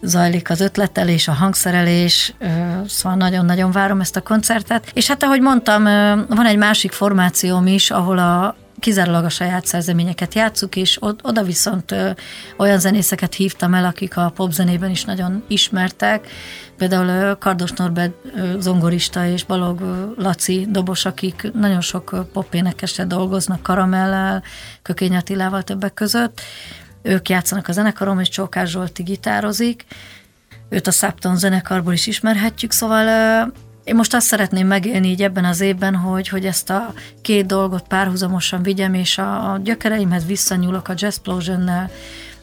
zajlik 0.02 0.50
az 0.50 0.60
ötletelés, 0.60 1.28
a 1.28 1.32
hangszerelés, 1.32 2.34
szóval 2.86 3.18
nagyon-nagyon 3.18 3.70
várom 3.70 4.00
ezt 4.00 4.16
a 4.16 4.22
koncertet. 4.22 4.90
És 4.92 5.06
hát 5.06 5.22
ahogy 5.22 5.40
mondtam, 5.40 5.84
van 6.28 6.46
egy 6.46 6.56
másik 6.56 6.92
formációm 6.92 7.66
is, 7.66 7.90
ahol 7.90 8.18
a 8.18 8.56
kizárólag 8.80 9.24
a 9.24 9.28
saját 9.28 9.66
szerzeményeket 9.66 10.34
játszuk, 10.34 10.76
és 10.76 10.98
oda 11.22 11.42
viszont 11.42 11.94
olyan 12.56 12.78
zenészeket 12.78 13.34
hívtam 13.34 13.74
el, 13.74 13.84
akik 13.84 14.16
a 14.16 14.32
popzenében 14.34 14.90
is 14.90 15.04
nagyon 15.04 15.44
ismertek, 15.46 16.26
például 16.76 17.36
Kardos 17.36 17.70
Norbert 17.70 18.14
zongorista 18.58 19.26
és 19.26 19.44
Balog 19.44 19.80
Laci 20.16 20.66
dobos, 20.70 21.04
akik 21.04 21.50
nagyon 21.54 21.80
sok 21.80 22.26
popénekesre 22.32 23.04
dolgoznak, 23.04 23.62
Karamellel, 23.62 24.42
Kökény 24.82 25.16
Attilával 25.16 25.62
többek 25.62 25.94
között. 25.94 26.40
Ők 27.06 27.28
játszanak 27.28 27.68
a 27.68 27.72
zenekarom, 27.72 28.20
és 28.20 28.28
Csókás 28.28 28.70
Zsolti 28.70 29.02
gitározik. 29.02 29.84
Őt 30.68 30.86
a 30.86 30.90
Sapton 30.90 31.36
zenekarból 31.36 31.92
is 31.92 32.06
ismerhetjük, 32.06 32.72
szóval 32.72 33.06
én 33.84 33.94
most 33.94 34.14
azt 34.14 34.26
szeretném 34.26 34.66
megélni 34.66 35.08
így 35.08 35.22
ebben 35.22 35.44
az 35.44 35.60
évben, 35.60 35.94
hogy, 35.94 36.28
hogy 36.28 36.44
ezt 36.46 36.70
a 36.70 36.92
két 37.22 37.46
dolgot 37.46 37.86
párhuzamosan 37.86 38.62
vigyem, 38.62 38.94
és 38.94 39.18
a, 39.18 39.52
a 39.52 39.58
gyökereimhez 39.58 40.26
visszanyúlok 40.26 40.88
a 40.88 40.94
Jazzplosion-nel, 40.96 41.90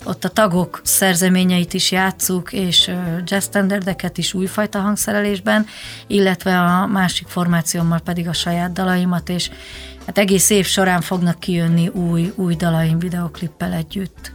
ott 0.04 0.24
a 0.24 0.30
tagok 0.30 0.82
szerzeményeit 0.84 1.74
is 1.74 1.92
játszuk, 1.92 2.54
és 2.54 2.92
jazz 3.24 3.46
standardeket 3.46 4.18
is 4.18 4.34
újfajta 4.34 4.80
hangszerelésben, 4.80 5.66
illetve 6.08 6.60
a 6.60 6.88
másik 6.88 7.28
formációmmal 7.28 8.00
pedig 8.00 8.28
a 8.28 8.34
saját 8.34 8.74
dalaimat, 8.74 9.30
és 9.30 9.50
hát 10.06 10.18
egész 10.18 10.50
év 10.50 10.66
során 10.66 11.02
fognak 11.02 11.40
kijönni 11.40 11.88
új, 11.88 12.32
új 12.36 12.56
dalaim 12.56 13.00
videoklippel 13.00 13.74
együtt. 13.74 14.32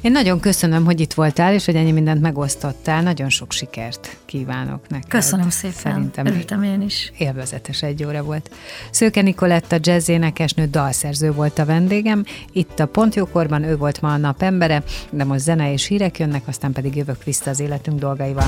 Én 0.00 0.12
nagyon 0.12 0.40
köszönöm, 0.40 0.84
hogy 0.84 1.00
itt 1.00 1.12
voltál, 1.12 1.54
és 1.54 1.64
hogy 1.64 1.74
ennyi 1.74 1.92
mindent 1.92 2.20
megosztottál. 2.20 3.02
Nagyon 3.02 3.28
sok 3.28 3.52
sikert 3.52 4.16
kívánok 4.24 4.88
neked. 4.88 5.08
Köszönöm 5.08 5.50
szépen. 5.50 5.76
Szerintem 5.76 6.26
Örültem 6.26 6.62
én 6.62 6.82
is. 6.82 7.12
Élvezetes 7.16 7.82
egy 7.82 8.04
óra 8.04 8.22
volt. 8.22 8.50
Szőke 8.90 9.22
Nikoletta 9.22 9.76
jazzénekesnő 9.80 10.66
dalszerző 10.66 11.32
volt 11.32 11.58
a 11.58 11.64
vendégem. 11.64 12.24
Itt 12.52 12.80
a 12.80 12.86
Pontjókorban 12.86 13.62
ő 13.62 13.76
volt 13.76 14.00
ma 14.00 14.12
a 14.12 14.16
nap 14.16 14.42
embere, 14.42 14.82
de 15.10 15.24
most 15.24 15.40
zene 15.40 15.72
és 15.72 15.86
hírek 15.86 16.18
jönnek, 16.18 16.42
aztán 16.46 16.72
pedig 16.72 16.96
jövök 16.96 17.24
vissza 17.24 17.50
az 17.50 17.60
életünk 17.60 17.98
dolgaival. 17.98 18.46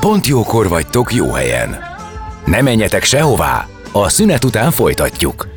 Pont 0.00 0.26
jókor 0.26 0.68
vagytok 0.68 1.14
jó 1.14 1.32
helyen. 1.32 1.89
Ne 2.50 2.62
menjetek 2.62 3.04
sehová! 3.04 3.66
A 3.92 4.08
szünet 4.08 4.44
után 4.44 4.70
folytatjuk. 4.70 5.48